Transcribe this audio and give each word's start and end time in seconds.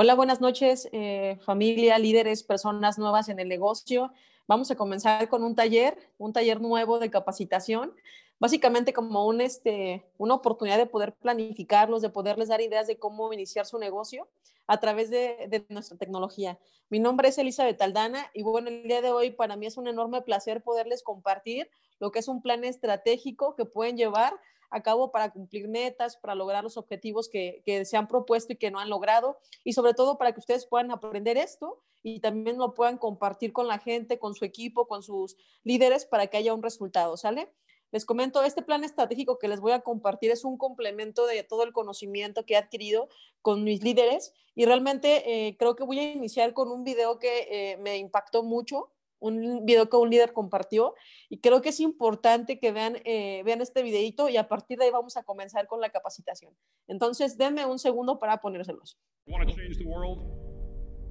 Hola, 0.00 0.14
buenas 0.14 0.40
noches, 0.40 0.88
eh, 0.92 1.38
familia, 1.40 1.98
líderes, 1.98 2.44
personas 2.44 2.98
nuevas 3.00 3.28
en 3.28 3.40
el 3.40 3.48
negocio. 3.48 4.12
Vamos 4.46 4.70
a 4.70 4.76
comenzar 4.76 5.28
con 5.28 5.42
un 5.42 5.56
taller, 5.56 5.98
un 6.18 6.32
taller 6.32 6.60
nuevo 6.60 7.00
de 7.00 7.10
capacitación, 7.10 7.92
básicamente 8.38 8.92
como 8.92 9.26
un, 9.26 9.40
este, 9.40 10.04
una 10.16 10.34
oportunidad 10.34 10.78
de 10.78 10.86
poder 10.86 11.14
planificarlos, 11.14 12.00
de 12.00 12.10
poderles 12.10 12.46
dar 12.46 12.60
ideas 12.60 12.86
de 12.86 12.96
cómo 12.96 13.32
iniciar 13.32 13.66
su 13.66 13.76
negocio 13.76 14.28
a 14.68 14.78
través 14.78 15.10
de, 15.10 15.48
de 15.48 15.66
nuestra 15.68 15.98
tecnología. 15.98 16.60
Mi 16.90 17.00
nombre 17.00 17.30
es 17.30 17.38
Elizabeth 17.38 17.82
Aldana 17.82 18.30
y 18.34 18.44
bueno, 18.44 18.68
el 18.68 18.84
día 18.84 19.02
de 19.02 19.10
hoy 19.10 19.32
para 19.32 19.56
mí 19.56 19.66
es 19.66 19.78
un 19.78 19.88
enorme 19.88 20.22
placer 20.22 20.62
poderles 20.62 21.02
compartir 21.02 21.68
lo 21.98 22.12
que 22.12 22.20
es 22.20 22.28
un 22.28 22.40
plan 22.40 22.62
estratégico 22.62 23.56
que 23.56 23.64
pueden 23.64 23.96
llevar 23.96 24.32
a 24.70 24.82
cabo 24.82 25.10
para 25.10 25.30
cumplir 25.30 25.68
metas, 25.68 26.16
para 26.16 26.34
lograr 26.34 26.62
los 26.62 26.76
objetivos 26.76 27.28
que, 27.28 27.62
se 27.84 27.96
han 27.96 28.08
propuesto 28.08 28.52
y 28.52 28.56
que 28.56 28.70
no 28.70 28.78
han 28.78 28.90
logrado, 28.90 29.38
y 29.64 29.72
sobre 29.72 29.94
todo 29.94 30.18
para 30.18 30.32
que 30.32 30.40
ustedes 30.40 30.66
puedan 30.66 30.90
aprender 30.90 31.36
esto 31.36 31.82
y 32.02 32.20
también 32.20 32.58
lo 32.58 32.74
puedan 32.74 32.98
compartir 32.98 33.52
con 33.52 33.66
la 33.66 33.78
gente, 33.78 34.18
con 34.18 34.34
su 34.34 34.44
equipo, 34.44 34.86
con 34.86 35.02
sus 35.02 35.36
líderes 35.64 36.06
para 36.06 36.28
que 36.28 36.36
haya 36.36 36.54
un 36.54 36.62
resultado, 36.62 37.16
¿sale? 37.16 37.52
Les 37.90 38.04
comento, 38.04 38.42
este 38.42 38.62
plan 38.62 38.84
estratégico 38.84 39.38
que 39.38 39.48
les 39.48 39.60
voy 39.60 39.72
a 39.72 39.80
compartir 39.80 40.30
es 40.30 40.44
un 40.44 40.58
complemento 40.58 41.26
de 41.26 41.42
todo 41.42 41.62
el 41.64 41.72
conocimiento 41.72 42.44
que 42.44 42.54
he 42.54 42.56
adquirido 42.58 43.08
con 43.40 43.64
mis 43.64 43.82
líderes 43.82 44.34
y 44.54 44.66
realmente 44.66 45.48
eh, 45.48 45.56
creo 45.56 45.74
que 45.74 45.84
voy 45.84 45.98
a 45.98 46.12
iniciar 46.12 46.52
con 46.52 46.70
un 46.70 46.84
video 46.84 47.18
que 47.18 47.48
eh, 47.50 47.76
me 47.78 47.96
impactó 47.96 48.42
mucho 48.42 48.90
un 49.20 49.64
video 49.64 49.88
que 49.88 49.96
un 49.96 50.10
líder 50.10 50.32
compartió 50.32 50.94
y 51.28 51.40
creo 51.40 51.60
que 51.62 51.70
es 51.70 51.80
importante 51.80 52.58
que 52.58 52.72
vean, 52.72 52.96
eh, 53.04 53.42
vean 53.44 53.60
este 53.60 53.82
videito 53.82 54.28
y 54.28 54.36
a 54.36 54.48
partir 54.48 54.78
de 54.78 54.86
ahí 54.86 54.90
vamos 54.90 55.16
a 55.16 55.22
comenzar 55.22 55.66
con 55.66 55.80
la 55.80 55.90
capacitación. 55.90 56.54
Entonces, 56.86 57.36
denme 57.36 57.66
un 57.66 57.78
segundo 57.78 58.18
para 58.18 58.40
ponérselos. 58.40 58.98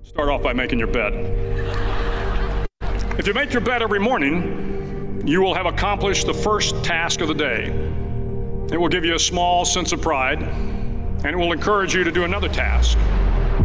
Start 0.04 0.30
off 0.30 0.42
by 0.42 0.54
making 0.54 0.80
your 0.80 0.88
bed. 0.88 1.14
If 3.20 3.28
you 3.28 3.34
make 3.34 3.52
your 3.52 3.62
bed 3.62 3.82
every 3.82 4.00
morning, 4.00 5.24
you 5.26 5.42
will 5.42 5.54
have 5.54 5.66
accomplished 5.66 6.28
the 6.28 6.34
first 6.34 6.82
task 6.84 7.20
of 7.20 7.28
the 7.28 7.34
day. 7.34 7.74
It 8.72 8.80
will 8.80 8.90
give 8.90 9.04
you 9.04 9.16
a 9.16 9.20
small 9.20 9.66
sense 9.66 9.92
of 9.92 10.02
pride, 10.02 10.42
and 10.42 11.26
it 11.26 11.36
will 11.36 11.52
encourage 11.52 11.94
you 11.94 12.04
to 12.04 12.12
do 12.12 12.24
another 12.24 12.48
task, 12.48 12.98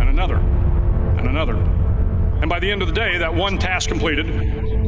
and 0.01 0.09
another, 0.09 0.37
and 0.37 1.29
another. 1.29 1.82
And 2.43 2.51
by 2.51 2.59
the 2.59 2.69
end 2.69 2.83
of 2.83 2.89
the 2.89 2.95
day, 2.95 3.19
that 3.19 3.33
one 3.33 3.57
task 3.57 3.89
completed 3.89 4.27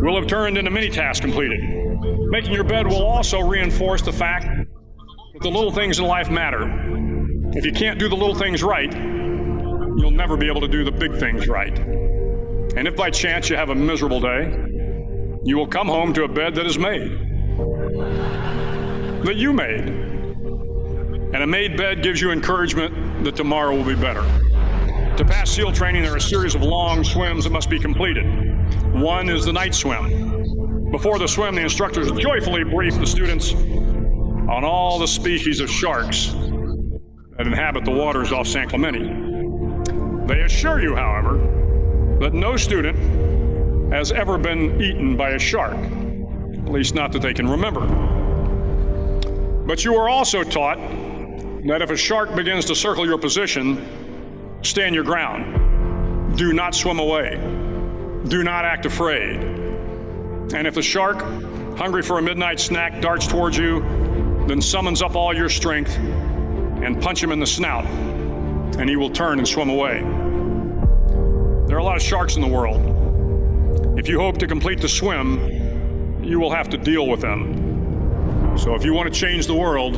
will 0.03 0.17
have 0.17 0.27
turned 0.27 0.59
into 0.59 0.73
many 0.73 0.91
tasks 0.91 1.21
completed. 1.21 1.61
Making 2.29 2.53
your 2.53 2.65
bed 2.65 2.85
will 2.85 3.07
also 3.07 3.41
reinforce 3.41 4.03
the 4.03 4.13
fact 4.13 4.47
that 4.47 5.41
the 5.41 5.49
little 5.49 5.71
things 5.71 6.01
in 6.01 6.05
life 6.05 6.31
matter. 6.31 6.69
If 7.53 7.65
you 7.65 7.73
can't 7.73 7.97
do 8.01 8.09
the 8.09 8.17
little 8.17 8.35
things 8.35 8.65
right, 8.65 8.93
you'll 8.93 10.11
never 10.11 10.37
be 10.37 10.49
able 10.49 10.63
to 10.63 10.69
do 10.69 10.83
the 10.83 10.91
big 10.91 11.17
things 11.21 11.47
right. 11.47 11.79
And 11.79 12.89
if 12.89 12.97
by 12.97 13.11
chance 13.11 13.49
you 13.49 13.55
have 13.55 13.71
a 13.71 13.75
miserable 13.75 14.19
day, 14.19 14.53
you 15.45 15.57
will 15.57 15.69
come 15.69 15.87
home 15.87 16.13
to 16.15 16.25
a 16.25 16.29
bed 16.29 16.57
that 16.57 16.67
is 16.67 16.77
made, 16.77 17.09
that 19.25 19.37
you 19.37 19.53
made. 19.53 19.89
And 21.35 21.37
a 21.37 21.47
made 21.47 21.77
bed 21.77 22.03
gives 22.03 22.21
you 22.21 22.33
encouragement 22.33 23.23
that 23.23 23.37
tomorrow 23.37 23.77
will 23.77 23.85
be 23.85 23.95
better. 23.95 24.25
To 25.17 25.25
pass 25.25 25.48
SEAL 25.48 25.70
training, 25.70 26.03
there 26.03 26.15
are 26.15 26.17
a 26.17 26.20
series 26.20 26.57
of 26.57 26.62
long 26.62 27.05
swims 27.05 27.45
that 27.45 27.51
must 27.51 27.70
be 27.70 27.79
completed. 27.79 28.25
One 28.95 29.29
is 29.29 29.45
the 29.45 29.53
night 29.53 29.73
swim. 29.73 30.91
Before 30.91 31.20
the 31.20 31.29
swim, 31.29 31.55
the 31.55 31.61
instructors 31.61 32.11
joyfully 32.11 32.65
brief 32.65 32.98
the 32.98 33.07
students 33.07 33.53
on 33.53 34.65
all 34.65 34.98
the 34.98 35.07
species 35.07 35.61
of 35.61 35.70
sharks 35.70 36.35
that 37.37 37.47
inhabit 37.47 37.85
the 37.85 37.92
waters 37.92 38.33
off 38.33 38.48
San 38.48 38.69
Clemente. 38.69 40.27
They 40.27 40.41
assure 40.41 40.83
you, 40.83 40.97
however, 40.97 41.39
that 42.20 42.35
no 42.35 42.57
student 42.57 43.92
has 43.92 44.11
ever 44.11 44.37
been 44.37 44.81
eaten 44.83 45.17
by 45.17 45.31
a 45.31 45.39
shark, 45.39 45.77
at 45.77 46.73
least 46.73 46.97
not 46.97 47.12
that 47.12 47.23
they 47.23 47.33
can 47.33 47.48
remember. 47.48 47.87
But 49.64 49.85
you 49.85 49.95
are 49.95 50.08
also 50.08 50.42
taught 50.42 50.79
that 51.67 51.83
if 51.83 51.91
a 51.91 51.96
shark 51.96 52.35
begins 52.35 52.64
to 52.64 52.75
circle 52.75 53.07
your 53.07 53.19
position, 53.19 54.04
Stand 54.64 54.95
your 54.95 55.05
ground. 55.05 56.39
Do 56.39 56.55
not 56.55 56.75
swim 56.75 56.98
away. 56.98 57.36
Do 58.29 58.42
not 58.42 58.64
act 58.64 58.86
afraid. 58.86 59.36
And 59.36 60.67
if 60.67 60.75
the 60.75 60.83
shark, 60.83 61.20
hungry 61.77 62.02
for 62.02 62.19
a 62.19 62.23
midnight 62.23 62.58
snack, 62.58 63.02
darts 63.02 63.27
towards 63.27 63.58
you, 63.58 63.80
then 64.48 64.63
summons 64.63 65.02
up 65.02 65.17
all 65.17 65.36
your 65.36 65.51
strength 65.51 65.95
and 65.98 67.01
punch 67.01 67.23
him 67.23 67.30
in 67.30 67.39
the 67.39 67.47
snout, 67.47 67.85
and 68.79 68.89
he 68.89 68.97
will 68.97 69.11
turn 69.11 69.39
and 69.39 69.47
swim 69.47 69.69
away. 69.69 70.01
There 71.67 71.77
are 71.77 71.81
a 71.81 71.85
lot 71.85 71.96
of 71.96 72.02
sharks 72.02 72.36
in 72.36 72.42
the 72.42 72.48
world. 72.48 73.98
If 73.98 74.08
you 74.08 74.19
hope 74.19 74.39
to 74.39 74.46
complete 74.46 74.81
the 74.81 74.89
swim, 74.89 76.25
you 76.25 76.41
will 76.41 76.51
have 76.51 76.70
to 76.70 76.79
deal 76.79 77.07
with 77.07 77.20
them. 77.20 78.57
So 78.57 78.75
if 78.75 78.83
you 78.83 78.95
want 78.95 79.13
to 79.13 79.20
change 79.20 79.46
the 79.46 79.55
world, 79.55 79.95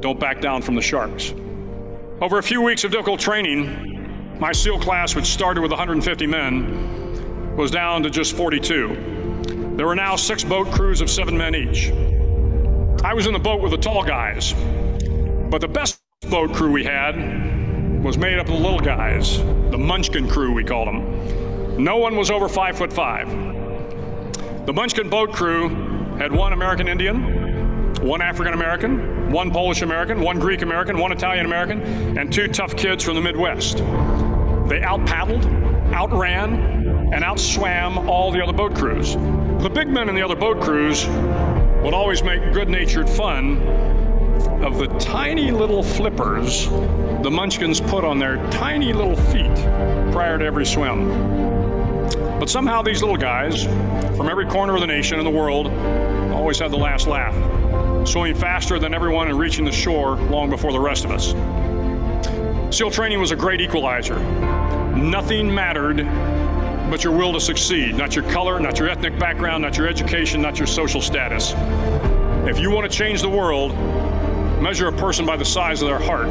don't 0.00 0.20
back 0.20 0.40
down 0.40 0.62
from 0.62 0.76
the 0.76 0.82
sharks. 0.82 1.34
Over 2.20 2.36
a 2.36 2.42
few 2.42 2.60
weeks 2.60 2.84
of 2.84 2.90
difficult 2.90 3.18
training, 3.18 4.38
my 4.38 4.52
SEAL 4.52 4.80
class, 4.80 5.14
which 5.14 5.24
started 5.24 5.62
with 5.62 5.70
150 5.70 6.26
men, 6.26 7.56
was 7.56 7.70
down 7.70 8.02
to 8.02 8.10
just 8.10 8.36
42. 8.36 9.72
There 9.76 9.86
were 9.86 9.94
now 9.94 10.16
six 10.16 10.44
boat 10.44 10.70
crews 10.70 11.00
of 11.00 11.08
seven 11.08 11.34
men 11.34 11.54
each. 11.54 11.90
I 13.02 13.14
was 13.14 13.26
in 13.26 13.32
the 13.32 13.38
boat 13.38 13.62
with 13.62 13.70
the 13.70 13.78
tall 13.78 14.04
guys, 14.04 14.52
but 15.50 15.62
the 15.62 15.68
best 15.68 16.02
boat 16.28 16.52
crew 16.52 16.70
we 16.70 16.84
had 16.84 18.04
was 18.04 18.18
made 18.18 18.38
up 18.38 18.48
of 18.48 18.52
the 18.52 18.60
little 18.60 18.80
guys, 18.80 19.38
the 19.70 19.78
Munchkin 19.78 20.28
crew, 20.28 20.52
we 20.52 20.62
called 20.62 20.88
them. 20.88 21.82
No 21.82 21.96
one 21.96 22.16
was 22.16 22.30
over 22.30 22.50
five 22.50 22.76
foot 22.76 22.92
five. 22.92 23.30
The 24.66 24.74
Munchkin 24.74 25.08
boat 25.08 25.32
crew 25.32 25.70
had 26.18 26.32
one 26.32 26.52
American 26.52 26.86
Indian, 26.86 27.39
one 28.02 28.22
African 28.22 28.54
American, 28.54 29.30
one 29.30 29.50
Polish 29.50 29.82
American, 29.82 30.20
one 30.20 30.38
Greek 30.38 30.62
American, 30.62 30.98
one 30.98 31.12
Italian 31.12 31.44
American, 31.44 31.82
and 32.18 32.32
two 32.32 32.48
tough 32.48 32.74
kids 32.76 33.04
from 33.04 33.14
the 33.14 33.20
Midwest. 33.20 33.78
They 34.68 34.82
out 34.82 35.04
paddled, 35.06 35.44
outran, 35.92 37.12
and 37.12 37.24
outswam 37.24 38.08
all 38.08 38.30
the 38.30 38.42
other 38.42 38.52
boat 38.52 38.74
crews. 38.74 39.14
The 39.62 39.70
big 39.72 39.88
men 39.88 40.08
in 40.08 40.14
the 40.14 40.22
other 40.22 40.36
boat 40.36 40.60
crews 40.62 41.06
would 41.82 41.92
always 41.92 42.22
make 42.22 42.52
good 42.52 42.68
natured 42.68 43.08
fun 43.08 43.58
of 44.64 44.78
the 44.78 44.86
tiny 44.98 45.50
little 45.50 45.82
flippers 45.82 46.68
the 47.22 47.30
munchkins 47.30 47.80
put 47.80 48.04
on 48.04 48.18
their 48.18 48.36
tiny 48.50 48.94
little 48.94 49.16
feet 49.16 49.54
prior 50.12 50.38
to 50.38 50.44
every 50.44 50.64
swim. 50.64 51.08
But 52.38 52.48
somehow 52.48 52.80
these 52.80 53.02
little 53.02 53.18
guys 53.18 53.64
from 54.16 54.30
every 54.30 54.46
corner 54.46 54.74
of 54.74 54.80
the 54.80 54.86
nation 54.86 55.18
and 55.18 55.26
the 55.26 55.30
world 55.30 55.66
always 56.32 56.58
had 56.58 56.70
the 56.70 56.78
last 56.78 57.06
laugh 57.06 57.59
swimming 58.04 58.34
faster 58.34 58.78
than 58.78 58.94
everyone 58.94 59.28
and 59.28 59.38
reaching 59.38 59.64
the 59.64 59.72
shore 59.72 60.16
long 60.16 60.50
before 60.50 60.72
the 60.72 60.80
rest 60.80 61.04
of 61.04 61.10
us. 61.10 61.34
SEAL 62.76 62.90
training 62.90 63.20
was 63.20 63.30
a 63.30 63.36
great 63.36 63.60
equalizer. 63.60 64.18
Nothing 64.94 65.52
mattered 65.52 65.98
but 66.90 67.04
your 67.04 67.16
will 67.16 67.32
to 67.32 67.40
succeed, 67.40 67.94
not 67.94 68.16
your 68.16 68.24
color, 68.30 68.58
not 68.58 68.78
your 68.78 68.88
ethnic 68.88 69.18
background, 69.18 69.62
not 69.62 69.76
your 69.76 69.88
education, 69.88 70.42
not 70.42 70.58
your 70.58 70.66
social 70.66 71.00
status. 71.00 71.52
If 72.48 72.58
you 72.58 72.70
want 72.70 72.90
to 72.90 72.96
change 72.96 73.22
the 73.22 73.28
world, 73.28 73.72
measure 74.60 74.88
a 74.88 74.92
person 74.92 75.24
by 75.24 75.36
the 75.36 75.44
size 75.44 75.82
of 75.82 75.88
their 75.88 76.00
heart, 76.00 76.28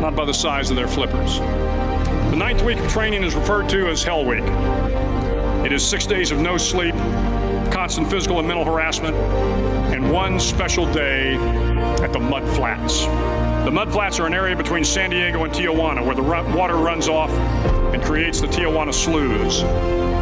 not 0.00 0.14
by 0.14 0.24
the 0.24 0.34
size 0.34 0.70
of 0.70 0.76
their 0.76 0.86
flippers. 0.86 1.38
The 1.38 2.36
ninth 2.36 2.62
week 2.62 2.78
of 2.78 2.88
training 2.90 3.24
is 3.24 3.34
referred 3.34 3.68
to 3.70 3.88
as 3.88 4.04
Hell 4.04 4.24
Week. 4.24 4.44
It 5.64 5.72
is 5.72 5.84
six 5.84 6.06
days 6.06 6.30
of 6.30 6.38
no 6.38 6.56
sleep, 6.56 6.94
constant 7.66 8.10
physical 8.10 8.38
and 8.38 8.46
mental 8.46 8.64
harassment, 8.64 9.16
and 9.94 10.12
one 10.12 10.38
special 10.40 10.90
day 10.92 11.34
at 12.02 12.12
the 12.12 12.18
Mud 12.18 12.44
Flats. 12.56 13.06
The 13.64 13.70
Mud 13.70 13.92
Flats 13.92 14.20
are 14.20 14.26
an 14.26 14.34
area 14.34 14.54
between 14.54 14.84
San 14.84 15.10
Diego 15.10 15.44
and 15.44 15.52
Tijuana 15.52 16.04
where 16.04 16.14
the 16.14 16.22
water 16.22 16.76
runs 16.76 17.08
off 17.08 17.30
and 17.92 18.02
creates 18.02 18.40
the 18.40 18.46
Tijuana 18.46 18.92
Sloughs, 18.92 19.62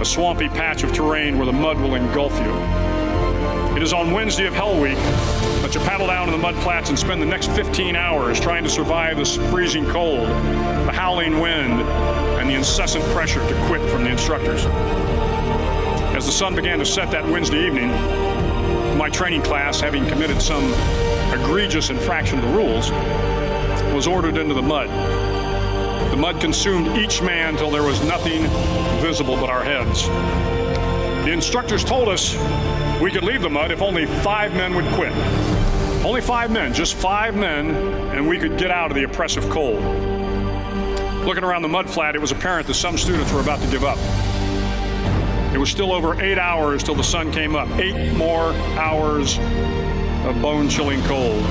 a 0.00 0.04
swampy 0.04 0.48
patch 0.48 0.82
of 0.82 0.92
terrain 0.92 1.36
where 1.36 1.46
the 1.46 1.52
mud 1.52 1.78
will 1.78 1.94
engulf 1.94 2.32
you. 2.40 2.54
It 3.76 3.82
is 3.82 3.92
on 3.92 4.12
Wednesday 4.12 4.46
of 4.46 4.54
Hell 4.54 4.80
Week 4.80 4.96
that 5.62 5.74
you 5.74 5.80
paddle 5.80 6.06
down 6.06 6.26
to 6.26 6.32
the 6.32 6.38
mud 6.38 6.54
flats 6.62 6.90
and 6.90 6.98
spend 6.98 7.20
the 7.20 7.26
next 7.26 7.50
15 7.52 7.96
hours 7.96 8.38
trying 8.38 8.62
to 8.64 8.70
survive 8.70 9.16
the 9.16 9.24
freezing 9.50 9.84
cold, 9.86 10.28
the 10.28 10.92
howling 10.92 11.40
wind, 11.40 11.80
and 12.38 12.48
the 12.48 12.54
incessant 12.54 13.04
pressure 13.06 13.40
to 13.48 13.66
quit 13.66 13.80
from 13.90 14.04
the 14.04 14.10
instructors. 14.10 14.64
As 16.24 16.28
the 16.28 16.36
sun 16.38 16.54
began 16.54 16.78
to 16.78 16.86
set 16.86 17.10
that 17.10 17.28
Wednesday 17.28 17.66
evening, 17.66 17.90
my 18.96 19.10
training 19.10 19.42
class, 19.42 19.78
having 19.78 20.06
committed 20.06 20.40
some 20.40 20.72
egregious 21.38 21.90
infraction 21.90 22.38
of 22.38 22.46
the 22.46 22.50
rules, 22.50 22.90
was 23.94 24.06
ordered 24.06 24.38
into 24.38 24.54
the 24.54 24.62
mud. 24.62 24.88
The 26.10 26.16
mud 26.16 26.40
consumed 26.40 26.96
each 26.96 27.20
man 27.20 27.58
till 27.58 27.70
there 27.70 27.82
was 27.82 28.02
nothing 28.06 28.44
visible 29.02 29.36
but 29.36 29.50
our 29.50 29.62
heads. 29.62 30.06
The 31.26 31.30
instructors 31.30 31.84
told 31.84 32.08
us 32.08 32.34
we 33.02 33.10
could 33.10 33.24
leave 33.24 33.42
the 33.42 33.50
mud 33.50 33.70
if 33.70 33.82
only 33.82 34.06
five 34.06 34.54
men 34.54 34.74
would 34.76 34.86
quit. 34.94 35.12
Only 36.06 36.22
five 36.22 36.50
men, 36.50 36.72
just 36.72 36.94
five 36.94 37.36
men, 37.36 37.68
and 38.16 38.26
we 38.26 38.38
could 38.38 38.56
get 38.56 38.70
out 38.70 38.90
of 38.90 38.94
the 38.94 39.04
oppressive 39.04 39.50
cold. 39.50 39.82
Looking 41.26 41.44
around 41.44 41.60
the 41.60 41.68
mud 41.68 41.90
flat, 41.90 42.16
it 42.16 42.20
was 42.22 42.32
apparent 42.32 42.66
that 42.68 42.74
some 42.74 42.96
students 42.96 43.30
were 43.30 43.40
about 43.40 43.60
to 43.60 43.66
give 43.66 43.84
up. 43.84 43.98
It 45.54 45.58
was 45.58 45.70
still 45.70 45.92
over 45.92 46.20
eight 46.20 46.36
hours 46.36 46.82
till 46.82 46.96
the 46.96 47.04
sun 47.04 47.30
came 47.30 47.54
up. 47.54 47.68
Eight 47.78 48.12
more 48.14 48.52
hours 48.76 49.38
of 50.26 50.42
bone 50.42 50.68
chilling 50.68 51.00
cold. 51.02 51.44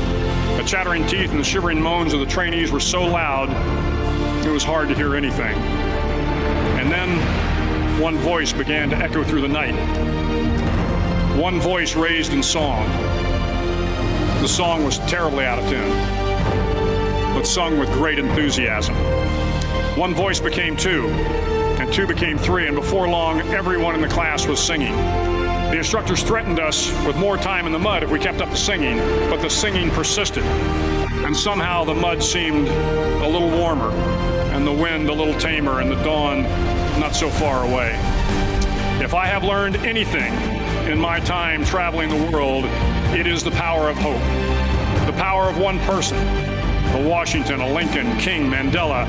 The 0.58 0.64
chattering 0.68 1.08
teeth 1.08 1.32
and 1.32 1.40
the 1.40 1.44
shivering 1.44 1.82
moans 1.82 2.12
of 2.12 2.20
the 2.20 2.26
trainees 2.26 2.70
were 2.70 2.82
so 2.82 3.02
loud, 3.02 3.50
it 4.46 4.50
was 4.50 4.64
hard 4.64 4.90
to 4.90 4.96
hear 4.96 5.16
anything. 5.16 5.56
And 6.78 6.92
then 6.92 8.02
one 8.02 8.18
voice 8.18 8.52
began 8.52 8.90
to 8.90 8.98
echo 8.98 9.24
through 9.24 9.40
the 9.40 9.48
night. 9.48 9.74
One 11.38 11.62
voice 11.62 11.96
raised 11.96 12.34
in 12.34 12.44
song. 12.44 12.86
The 14.42 14.50
song 14.50 14.84
was 14.84 15.00
terribly 15.00 15.46
out 15.46 15.60
of 15.60 15.70
tune, 15.70 15.90
but 17.34 17.48
sung 17.48 17.80
with 17.80 17.90
great 17.94 18.20
enthusiasm. 18.20 18.96
One 19.98 20.14
voice 20.14 20.42
became 20.42 20.76
two, 20.76 21.08
two 21.94 22.08
became 22.08 22.40
three, 22.40 22.66
and 22.66 22.76
before 22.76 23.08
long, 23.08 23.40
everyone 23.54 23.94
in 23.94 24.02
the 24.02 24.08
class 24.08 24.48
was 24.48 24.60
singing. 24.60 24.96
The 24.96 25.78
instructors 25.78 26.24
threatened 26.24 26.60
us 26.60 26.92
with 27.06 27.16
more 27.18 27.38
time 27.38 27.68
in 27.68 27.72
the 27.72 27.78
mud 27.78 28.02
if 28.02 28.10
we 28.10 28.18
kept 28.18 28.42
up 28.42 28.50
the 28.50 28.56
singing, 28.56 28.98
but 29.30 29.44
the 29.44 29.50
singing 29.50 29.92
persisted. 29.92 30.44
And 30.44 31.38
somehow 31.38 31.84
the 31.84 31.94
mud 31.94 32.24
seemed 32.24 32.68
a 32.68 33.28
little 33.28 33.52
warmer, 33.52 33.92
and 34.54 34.66
the 34.66 34.72
wind 34.72 35.08
a 35.08 35.14
little 35.14 35.40
tamer, 35.40 35.82
and 35.82 35.92
the 35.92 36.02
dawn 36.04 36.42
not 37.00 37.16
so 37.16 37.30
far 37.30 37.64
away. 37.64 37.92
If 39.04 39.14
I 39.14 39.28
have 39.28 39.44
learned 39.44 39.76
anything 39.78 40.34
in 40.92 41.00
my 41.00 41.20
time 41.20 41.64
traveling 41.64 42.10
the 42.10 42.32
world, 42.32 42.66
it 43.14 43.28
is 43.28 43.44
the 43.44 43.52
power 43.52 43.88
of 43.88 43.98
hope. 43.98 44.22
The 45.06 45.14
power 45.14 45.48
of 45.48 45.60
one 45.60 45.78
person 45.82 46.18
a 46.94 47.08
Washington, 47.08 47.60
a 47.60 47.74
Lincoln, 47.74 48.18
King, 48.20 48.52
Mandela, 48.52 49.08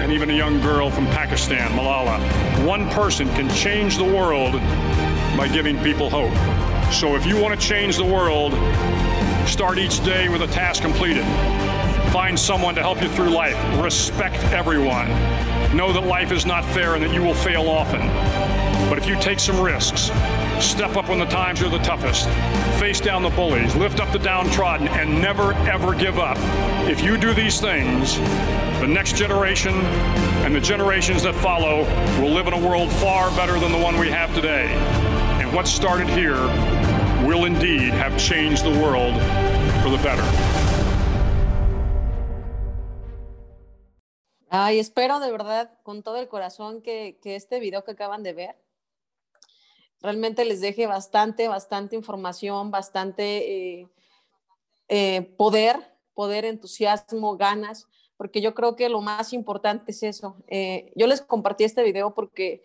and 0.00 0.12
even 0.12 0.30
a 0.30 0.34
young 0.34 0.60
girl 0.60 0.90
from 0.90 1.06
Pakistan, 1.06 1.70
Malala. 1.72 2.18
One 2.66 2.88
person 2.90 3.28
can 3.34 3.48
change 3.50 3.98
the 3.98 4.04
world 4.04 4.54
by 5.36 5.48
giving 5.52 5.78
people 5.82 6.08
hope. 6.08 6.32
So 6.92 7.16
if 7.16 7.26
you 7.26 7.40
want 7.40 7.58
to 7.58 7.66
change 7.66 7.96
the 7.96 8.04
world, 8.04 8.52
start 9.46 9.78
each 9.78 10.02
day 10.02 10.28
with 10.28 10.42
a 10.42 10.46
task 10.46 10.82
completed. 10.82 11.24
Find 12.12 12.38
someone 12.38 12.74
to 12.74 12.80
help 12.80 13.02
you 13.02 13.08
through 13.10 13.30
life. 13.30 13.56
Respect 13.82 14.42
everyone. 14.52 15.08
Know 15.76 15.92
that 15.92 16.04
life 16.04 16.32
is 16.32 16.46
not 16.46 16.64
fair 16.64 16.94
and 16.94 17.02
that 17.04 17.12
you 17.12 17.22
will 17.22 17.34
fail 17.34 17.68
often. 17.68 18.00
But 18.88 18.98
if 18.98 19.06
you 19.06 19.20
take 19.20 19.38
some 19.38 19.60
risks, 19.60 20.10
step 20.60 20.96
up 20.96 21.08
when 21.08 21.18
the 21.18 21.26
times 21.26 21.62
are 21.62 21.68
the 21.68 21.78
toughest, 21.78 22.28
face 22.78 23.00
down 23.00 23.22
the 23.22 23.30
bullies, 23.30 23.74
lift 23.76 24.00
up 24.00 24.12
the 24.12 24.18
downtrodden, 24.18 24.88
and 24.88 25.20
never 25.20 25.52
ever 25.68 25.94
give 25.94 26.18
up. 26.18 26.36
If 26.88 27.02
you 27.02 27.16
do 27.16 27.32
these 27.34 27.60
things, 27.60 28.16
the 28.80 28.86
next 28.86 29.16
generation 29.16 29.74
and 30.44 30.54
the 30.54 30.60
generations 30.60 31.22
that 31.22 31.34
follow 31.36 31.84
will 32.20 32.30
live 32.30 32.46
in 32.46 32.52
a 32.52 32.68
world 32.68 32.90
far 32.92 33.30
better 33.36 33.58
than 33.58 33.72
the 33.72 33.78
one 33.78 33.98
we 33.98 34.10
have 34.10 34.34
today. 34.34 34.66
And 35.40 35.52
what 35.52 35.66
started 35.66 36.08
here 36.08 36.40
will 37.26 37.44
indeed 37.44 37.92
have 37.92 38.18
changed 38.18 38.64
the 38.64 38.70
world 38.70 39.14
for 39.82 39.90
the 39.90 39.98
better. 40.02 40.24
Ay, 44.52 44.80
espero 44.80 45.20
de 45.20 45.30
verdad 45.30 45.70
con 45.84 46.02
todo 46.02 46.16
el 46.16 46.28
corazón 46.28 46.82
que, 46.82 47.18
que, 47.22 47.36
este 47.36 47.60
video 47.60 47.84
que 47.84 47.92
acaban 47.92 48.24
de 48.24 48.32
ver 48.32 48.56
realmente 50.00 50.44
les 50.44 50.60
deje 50.60 50.86
bastante, 50.86 51.48
bastante 51.48 51.96
información, 51.96 52.70
bastante 52.70 53.80
eh, 53.80 53.88
eh, 54.88 55.22
poder, 55.36 55.94
poder, 56.14 56.44
entusiasmo, 56.44 57.36
ganas, 57.36 57.86
porque 58.16 58.40
yo 58.40 58.54
creo 58.54 58.76
que 58.76 58.88
lo 58.88 59.00
más 59.00 59.32
importante 59.32 59.92
es 59.92 60.02
eso. 60.02 60.36
Eh, 60.46 60.92
yo 60.96 61.06
les 61.06 61.20
compartí 61.20 61.64
este 61.64 61.82
video 61.82 62.14
porque, 62.14 62.62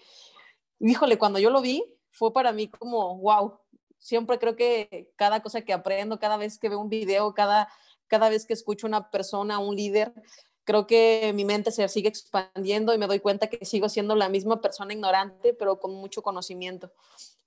híjole, 0.80 1.18
cuando 1.18 1.40
yo 1.40 1.50
lo 1.50 1.62
vi, 1.62 1.84
fue 2.10 2.34
para 2.34 2.52
mí 2.52 2.68
como, 2.68 3.18
wow, 3.20 3.60
siempre 3.98 4.40
creo 4.40 4.56
que 4.56 5.12
cada 5.16 5.42
cosa 5.42 5.62
que 5.62 5.74
aprendo, 5.74 6.20
cada 6.20 6.38
vez 6.38 6.58
que 6.58 6.70
veo 6.70 6.80
un 6.80 6.90
video, 6.90 7.34
cada, 7.34 7.70
cada 8.08 8.30
vez 8.30 8.46
que 8.46 8.54
escucho 8.54 8.88
una 8.88 9.10
persona, 9.10 9.60
un 9.60 9.76
líder, 9.76 10.14
creo 10.66 10.88
que 10.88 11.32
mi 11.34 11.46
mente 11.46 11.72
se 11.72 11.88
sigue 11.88 12.10
expandiendo 12.10 12.94
y 12.94 12.98
me 12.98 13.08
doy 13.08 13.20
cuenta 13.20 13.48
que 13.48 13.64
sigo 13.66 13.88
siendo 13.88 14.16
la 14.16 14.28
misma 14.28 14.60
persona 14.60 14.94
ignorante, 14.94 15.54
pero 15.54 15.80
con 15.80 15.94
mucho 15.94 16.22
conocimiento. 16.22 16.92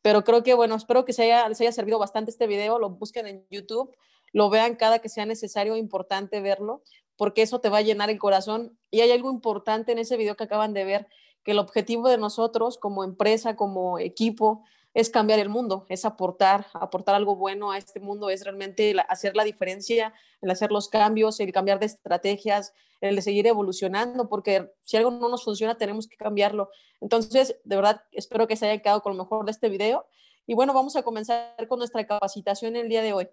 Pero 0.00 0.24
creo 0.24 0.42
que, 0.42 0.54
bueno, 0.54 0.76
espero 0.76 1.04
que 1.04 1.12
se 1.12 1.24
haya, 1.24 1.48
les 1.48 1.60
haya 1.60 1.72
servido 1.72 1.98
bastante 1.98 2.30
este 2.30 2.46
video, 2.46 2.78
lo 2.78 2.90
busquen 2.90 3.26
en 3.26 3.46
YouTube, 3.50 3.94
lo 4.32 4.48
vean 4.48 4.76
cada 4.76 5.00
que 5.00 5.08
sea 5.08 5.26
necesario, 5.26 5.76
importante 5.76 6.40
verlo, 6.40 6.82
porque 7.16 7.42
eso 7.42 7.60
te 7.60 7.68
va 7.68 7.78
a 7.78 7.82
llenar 7.82 8.08
el 8.08 8.18
corazón. 8.18 8.78
Y 8.90 9.00
hay 9.00 9.10
algo 9.10 9.30
importante 9.30 9.92
en 9.92 9.98
ese 9.98 10.16
video 10.16 10.36
que 10.36 10.44
acaban 10.44 10.72
de 10.72 10.84
ver, 10.84 11.08
que 11.42 11.50
el 11.50 11.58
objetivo 11.58 12.08
de 12.08 12.18
nosotros 12.18 12.78
como 12.78 13.02
empresa, 13.02 13.56
como 13.56 13.98
equipo, 13.98 14.62
es 14.98 15.10
cambiar 15.10 15.38
el 15.38 15.48
mundo, 15.48 15.86
es 15.88 16.04
aportar, 16.04 16.66
aportar 16.72 17.14
algo 17.14 17.36
bueno 17.36 17.70
a 17.70 17.78
este 17.78 18.00
mundo, 18.00 18.30
es 18.30 18.42
realmente 18.42 18.96
hacer 19.08 19.36
la 19.36 19.44
diferencia, 19.44 20.12
el 20.40 20.50
hacer 20.50 20.72
los 20.72 20.88
cambios, 20.88 21.38
el 21.38 21.52
cambiar 21.52 21.78
de 21.78 21.86
estrategias, 21.86 22.74
el 23.00 23.14
de 23.14 23.22
seguir 23.22 23.46
evolucionando, 23.46 24.28
porque 24.28 24.72
si 24.82 24.96
algo 24.96 25.12
no 25.12 25.28
nos 25.28 25.44
funciona 25.44 25.76
tenemos 25.76 26.08
que 26.08 26.16
cambiarlo. 26.16 26.70
Entonces, 27.00 27.60
de 27.62 27.76
verdad, 27.76 28.02
espero 28.10 28.48
que 28.48 28.56
se 28.56 28.68
haya 28.68 28.82
quedado 28.82 29.00
con 29.00 29.16
lo 29.16 29.22
mejor 29.22 29.44
de 29.44 29.52
este 29.52 29.68
video. 29.68 30.04
Y 30.48 30.54
bueno, 30.54 30.74
vamos 30.74 30.96
a 30.96 31.04
comenzar 31.04 31.68
con 31.68 31.78
nuestra 31.78 32.04
capacitación 32.04 32.74
el 32.74 32.88
día 32.88 33.00
de 33.00 33.12
hoy. 33.12 33.28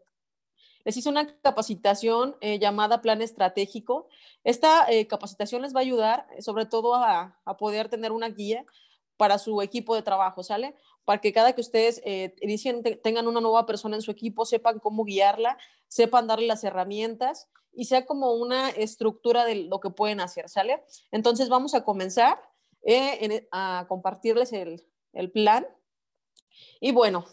Les 0.84 0.96
hice 0.96 1.10
una 1.10 1.26
capacitación 1.40 2.36
eh, 2.42 2.60
llamada 2.60 3.02
Plan 3.02 3.24
Estratégico. 3.24 4.08
Esta 4.44 4.86
eh, 4.92 5.08
capacitación 5.08 5.64
les 5.64 5.74
va 5.74 5.80
a 5.80 5.82
ayudar 5.82 6.28
eh, 6.38 6.44
sobre 6.44 6.68
todo 6.68 6.94
a, 6.94 7.40
a 7.44 7.58
poder 7.58 7.90
tener 7.90 8.12
una 8.12 8.30
guía 8.30 8.68
para 9.18 9.38
su 9.40 9.62
equipo 9.62 9.96
de 9.96 10.02
trabajo, 10.02 10.44
¿sale? 10.44 10.76
Para 11.06 11.22
que 11.22 11.32
cada 11.32 11.54
que 11.54 11.62
ustedes 11.62 12.02
eh, 12.04 12.36
tengan 13.04 13.28
una 13.28 13.40
nueva 13.40 13.66
persona 13.66 13.96
en 13.96 14.02
su 14.02 14.12
equipo, 14.12 14.46
sepan 14.46 14.80
cómo 14.80 15.06
guiarla, 15.06 15.58
sepan 15.88 16.28
darle 16.28 16.48
las 16.48 16.64
herramientas 16.64 17.48
y 17.72 17.86
sea 17.86 18.06
como 18.06 18.34
una 18.34 18.70
estructura 18.70 19.46
de 19.46 19.56
lo 19.56 19.80
que 19.80 19.90
pueden 19.90 20.20
hacer, 20.20 20.50
¿sale? 20.50 20.84
Entonces 21.12 21.50
vamos 21.50 21.76
a 21.76 21.84
comenzar 21.84 22.40
eh, 22.88 23.48
a 23.52 23.86
compartirles 23.88 24.54
el, 24.54 25.32
plan. 25.32 25.68
Y 26.80 26.92
bueno, 26.92 27.26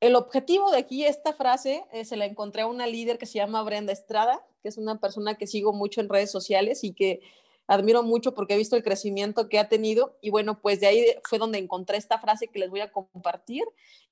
el 0.00 0.16
objetivo 0.16 0.70
de 0.70 0.78
aquí, 0.78 1.04
esta 1.04 1.32
frase, 1.32 1.84
eh, 1.92 2.04
se 2.04 2.16
la 2.16 2.26
encontré 2.26 2.62
a 2.62 2.66
una 2.66 2.86
líder 2.86 3.18
que 3.18 3.26
se 3.26 3.38
llama 3.38 3.62
Brenda 3.62 3.92
Estrada, 3.92 4.44
que 4.62 4.68
es 4.68 4.78
una 4.78 4.98
persona 4.98 5.34
que 5.34 5.46
sigo 5.46 5.72
mucho 5.72 6.00
en 6.00 6.08
redes 6.08 6.30
sociales 6.30 6.84
y 6.84 6.94
que 6.94 7.20
admiro 7.66 8.02
mucho 8.02 8.34
porque 8.34 8.54
he 8.54 8.58
visto 8.58 8.76
el 8.76 8.82
crecimiento 8.82 9.48
que 9.48 9.58
ha 9.58 9.68
tenido 9.68 10.16
y 10.20 10.30
bueno, 10.30 10.60
pues 10.60 10.80
de 10.80 10.86
ahí 10.86 11.04
fue 11.24 11.38
donde 11.38 11.58
encontré 11.58 11.96
esta 11.96 12.18
frase 12.18 12.48
que 12.48 12.58
les 12.58 12.70
voy 12.70 12.80
a 12.80 12.92
compartir 12.92 13.64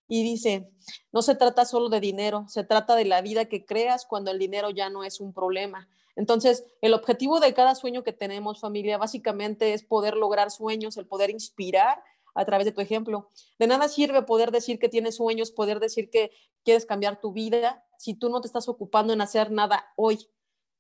y 0.07 0.23
dice, 0.23 0.71
no 1.13 1.23
se 1.23 1.35
trata 1.35 1.65
solo 1.65 1.89
de 1.89 2.01
dinero, 2.01 2.45
se 2.49 2.65
trata 2.65 2.95
de 2.95 3.05
la 3.05 3.23
vida 3.23 3.47
que 3.47 3.65
creas 3.65 4.05
cuando 4.05 4.31
el 4.31 4.39
dinero 4.39 4.71
ya 4.71 4.91
no 4.91 5.05
es 5.05 5.21
un 5.21 5.33
problema. 5.33 5.89
Entonces, 6.17 6.65
el 6.81 6.95
objetivo 6.95 7.41
de 7.41 7.55
cada 7.55 7.75
sueño 7.75 8.05
que 8.05 8.13
tenemos, 8.13 8.61
familia, 8.61 8.99
básicamente 8.99 9.73
es 9.73 9.83
poder 9.83 10.15
lograr 10.15 10.51
sueños, 10.51 10.97
el 10.97 11.07
poder 11.07 11.31
inspirar 11.31 12.03
a 12.35 12.45
través 12.45 12.67
de 12.67 12.73
tu 12.73 12.81
ejemplo. 12.81 13.31
De 13.59 13.67
nada 13.67 13.89
sirve 13.89 14.23
poder 14.23 14.51
decir 14.51 14.79
que 14.79 14.89
tienes 14.89 15.17
sueños, 15.17 15.51
poder 15.51 15.81
decir 15.81 16.11
que 16.11 16.31
quieres 16.65 16.87
cambiar 16.87 17.21
tu 17.21 17.33
vida 17.33 17.85
si 17.99 18.15
tú 18.15 18.29
no 18.29 18.41
te 18.41 18.47
estás 18.47 18.69
ocupando 18.69 19.13
en 19.13 19.21
hacer 19.21 19.51
nada 19.51 19.93
hoy. 19.97 20.29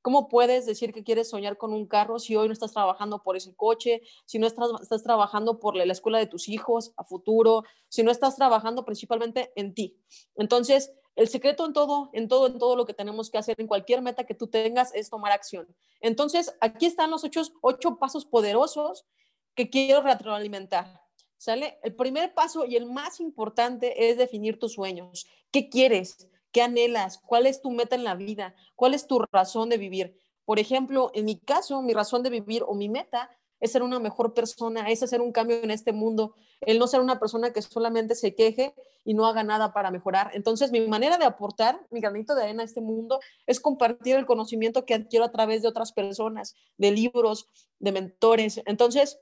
¿Cómo 0.05 0.29
puedes 0.29 0.67
decir 0.67 0.93
que 0.93 1.03
quieres 1.03 1.31
soñar 1.31 1.57
con 1.57 1.73
un 1.73 1.87
carro 1.87 2.19
si 2.19 2.37
hoy 2.37 2.47
no 2.47 2.53
estás 2.53 2.75
trabajando 2.75 3.23
por 3.23 3.39
ese 3.39 3.57
coche, 3.57 4.03
si 4.27 4.39
no 4.39 4.47
estás, 4.47 5.03
trabajando 5.03 5.59
por 5.59 5.75
la, 5.77 5.91
escuela 5.91 6.19
de 6.19 6.27
tus 6.27 6.51
hijos 6.51 6.93
a 6.99 7.05
futuro, 7.05 7.63
si 7.89 8.03
no 8.03 8.11
estás 8.11 8.37
trabajando 8.37 8.85
principalmente 8.85 9.51
en 9.57 9.73
ti? 9.73 9.97
Entonces, 10.37 10.93
el 11.17 11.29
secreto 11.29 11.65
en 11.65 11.73
todo, 11.73 12.11
en 12.13 12.29
todo, 12.29 12.49
en 12.49 12.59
todo 12.59 12.77
lo 12.77 12.85
que 12.85 12.93
tenemos 12.93 13.31
que 13.31 13.39
hacer, 13.39 13.59
en 13.59 13.67
cualquier 13.67 14.03
meta 14.03 14.25
que 14.25 14.35
tú 14.35 14.47
tengas, 14.49 14.95
es 14.95 15.09
tomar 15.09 15.33
acción. 15.33 15.75
Entonces, 16.03 16.55
aquí 16.61 16.85
están 16.85 17.11
los 17.11 17.25
ocho, 17.25 17.41
ocho 17.63 17.97
pasos 17.97 18.27
poderosos 18.27 19.07
que 19.55 19.71
quiero 19.71 20.03
retroalimentar. 20.03 21.01
¿Sale? 21.39 21.79
El 21.83 21.97
primer 21.97 22.35
paso 22.35 22.67
y 22.67 22.77
el 22.77 22.85
más 22.85 23.21
importante 23.21 24.11
es 24.11 24.19
definir 24.19 24.59
tus 24.59 24.75
sueños. 24.75 25.27
¿Qué 25.51 25.71
quieres? 25.71 26.29
¿Qué 26.55 26.63
anhelas? 26.63 27.19
¿Cuál 27.19 27.47
es 27.47 27.61
tu 27.61 27.73
meta 27.73 27.97
en 27.97 28.05
la 28.05 28.15
vida? 28.15 28.55
¿Cuál 28.77 28.95
es 28.95 29.09
tu 29.09 29.19
razón 29.33 29.69
de 29.71 29.77
vivir? 29.77 30.17
Por 30.45 30.61
ejemplo, 30.61 31.11
en 31.13 31.25
mi 31.25 31.37
caso, 31.37 31.83
mi 31.83 31.93
razón 31.93 32.23
de 32.23 32.31
vivir 32.31 32.63
o 32.65 32.77
mi 32.77 32.89
meta 32.89 33.29
es 33.59 33.73
ser 33.73 33.83
una 33.83 33.99
mejor 33.99 34.35
persona, 34.35 34.89
es 34.89 35.03
hacer 35.03 35.21
un 35.21 35.33
cambio 35.33 35.57
en 35.65 35.73
este 35.73 35.93
mundo, 35.93 36.37
el 36.61 36.79
no 36.79 36.87
ser 36.87 37.01
una 37.01 37.19
persona 37.19 37.53
que 37.53 37.61
solamente 37.61 38.15
se 38.15 38.37
queje 38.37 38.73
y 39.05 39.15
no 39.15 39.27
haga 39.27 39.43
nada 39.43 39.73
para 39.73 39.91
mejorar. 39.91 40.31
Entonces, 40.33 40.71
mi 40.71 40.81
manera 40.87 41.19
de 41.19 41.25
aportar 41.25 41.85
mi 41.91 42.01
granito 42.01 42.37
de 42.37 42.45
arena 42.45 42.63
a 42.63 42.67
este 42.67 42.81
mundo 42.81 43.19
es 43.49 43.59
compartir 43.59 44.15
el 44.15 44.25
conocimiento 44.25 44.85
que 44.85 44.95
adquiero 44.95 45.25
a 45.25 45.33
través 45.33 45.63
de 45.63 45.69
otras 45.69 45.93
personas, 45.93 46.55
de 46.79 46.93
libros, 46.93 47.49
de 47.81 47.91
mentores. 47.91 48.63
Entonces, 48.67 49.19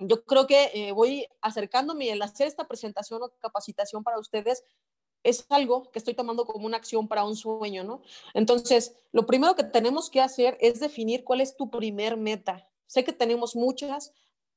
yo 0.00 0.24
creo 0.24 0.48
que 0.48 0.70
eh, 0.74 0.90
voy 0.90 1.28
acercándome 1.42 2.10
al 2.10 2.22
hacer 2.22 2.48
esta 2.48 2.66
presentación 2.66 3.22
o 3.22 3.30
capacitación 3.38 4.02
para 4.02 4.18
ustedes, 4.18 4.64
es 5.22 5.46
algo 5.48 5.90
que 5.90 5.98
estoy 5.98 6.14
tomando 6.14 6.46
como 6.46 6.66
una 6.66 6.76
acción 6.76 7.08
para 7.08 7.24
un 7.24 7.36
sueño, 7.36 7.84
¿no? 7.84 8.02
Entonces, 8.34 8.94
lo 9.12 9.26
primero 9.26 9.54
que 9.54 9.64
tenemos 9.64 10.10
que 10.10 10.20
hacer 10.20 10.56
es 10.60 10.80
definir 10.80 11.24
cuál 11.24 11.40
es 11.40 11.56
tu 11.56 11.70
primer 11.70 12.16
meta, 12.16 12.70
Sé 12.90 13.04
que 13.04 13.12
tenemos 13.12 13.54
muchas 13.54 14.12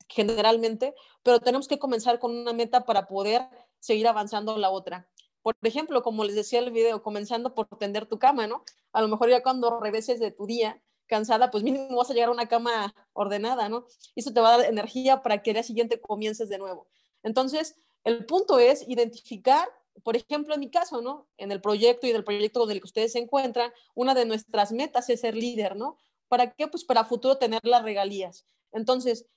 generalmente, 0.09 0.95
pero 1.21 1.39
tenemos 1.39 1.67
que 1.67 1.77
comenzar 1.77 2.17
con 2.17 2.35
una 2.35 2.51
meta 2.51 2.83
para 2.83 3.07
poder 3.07 3.47
seguir 3.79 4.07
avanzando 4.07 4.57
la 4.57 4.71
otra. 4.71 5.07
Por 5.43 5.55
ejemplo, 5.61 6.01
como 6.01 6.23
les 6.23 6.33
decía 6.33 6.57
el 6.57 6.71
video, 6.71 7.03
comenzando 7.03 7.53
por 7.53 7.67
tender 7.77 8.07
tu 8.07 8.17
cama, 8.17 8.47
¿no? 8.47 8.63
A 8.91 9.03
lo 9.03 9.07
mejor 9.07 9.29
ya 9.29 9.43
cuando 9.43 9.79
regreses 9.79 10.19
de 10.19 10.31
tu 10.31 10.47
día 10.47 10.81
cansada, 11.05 11.51
pues 11.51 11.63
mínimo 11.63 11.95
vas 11.95 12.09
a 12.09 12.13
llegar 12.15 12.29
a 12.29 12.31
una 12.31 12.47
cama 12.47 12.95
ordenada, 13.13 13.69
¿no? 13.69 13.85
Y 14.15 14.21
eso 14.21 14.33
te 14.33 14.39
va 14.41 14.55
a 14.55 14.57
dar 14.57 14.67
energía 14.67 15.21
para 15.21 15.43
que 15.43 15.51
el 15.51 15.55
día 15.57 15.63
siguiente 15.63 16.01
comiences 16.01 16.49
de 16.49 16.57
nuevo. 16.57 16.87
Entonces, 17.21 17.75
el 18.03 18.25
punto 18.25 18.57
es 18.57 18.87
identificar, 18.89 19.69
por 20.01 20.15
ejemplo, 20.15 20.53
en 20.53 20.59
mi 20.59 20.69
caso, 20.71 21.01
¿no? 21.01 21.27
En 21.37 21.51
el 21.51 21.61
proyecto 21.61 22.07
y 22.07 22.11
del 22.11 22.23
proyecto 22.23 22.65
del 22.65 22.79
que 22.79 22.87
ustedes 22.87 23.11
se 23.11 23.19
encuentran, 23.19 23.71
una 23.93 24.15
de 24.15 24.25
nuestras 24.25 24.71
metas 24.71 25.09
es 25.09 25.21
ser 25.21 25.35
líder, 25.35 25.75
¿no? 25.75 25.97
¿Para 26.27 26.51
qué? 26.53 26.67
Pues 26.67 26.83
para 26.83 27.05
futuro 27.05 27.37
tener 27.37 27.61
las 27.63 27.83
regalías. 27.83 28.45
Entonces, 28.71 29.27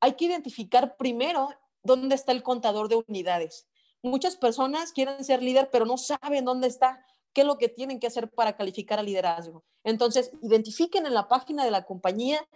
hay 0.00 0.14
que 0.14 0.26
identificar 0.26 0.96
primero 0.96 1.48
dónde 1.82 2.14
está 2.14 2.32
el 2.32 2.42
contador 2.42 2.88
de 2.88 2.96
unidades. 2.96 3.66
Muchas 4.02 4.36
personas 4.36 4.92
quieren 4.92 5.24
ser 5.24 5.42
líder, 5.42 5.70
pero 5.70 5.86
no 5.86 5.96
saben 5.96 6.44
dónde 6.44 6.68
está, 6.68 7.04
qué 7.32 7.40
es 7.40 7.46
lo 7.46 7.58
que 7.58 7.68
tienen 7.68 7.98
que 7.98 8.06
hacer 8.06 8.30
para 8.30 8.56
calificar 8.56 8.98
al 8.98 9.06
liderazgo. 9.06 9.64
Entonces, 9.82 10.30
identifiquen 10.42 11.06
en 11.06 11.14
la 11.14 11.26
página 11.28 11.64
de 11.64 11.70
la 11.70 11.84
compañía 11.84 12.46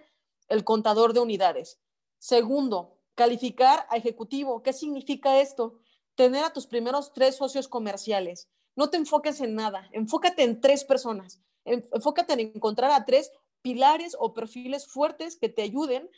el 0.48 0.64
contador 0.64 1.12
de 1.12 1.20
unidades. 1.20 1.80
Segundo, 2.18 2.98
calificar 3.14 3.86
a 3.90 3.96
ejecutivo. 3.96 4.62
¿Qué 4.62 4.72
significa 4.72 5.40
esto? 5.40 5.80
Tener 6.18 6.42
a 6.42 6.52
tus 6.52 6.66
primeros 6.66 7.12
tres 7.12 7.36
socios 7.36 7.68
comerciales. 7.68 8.48
No 8.74 8.90
te 8.90 8.96
enfoques 8.96 9.40
en 9.40 9.54
nada, 9.54 9.88
enfócate 9.92 10.42
en 10.42 10.60
tres 10.60 10.82
personas. 10.82 11.40
Enfócate 11.64 12.32
en 12.32 12.40
encontrar 12.40 12.90
a 12.90 13.04
tres 13.04 13.30
pilares 13.62 14.16
o 14.18 14.34
perfiles 14.34 14.88
fuertes 14.88 15.36
que 15.36 15.48
te 15.48 15.62
ayuden 15.62 16.10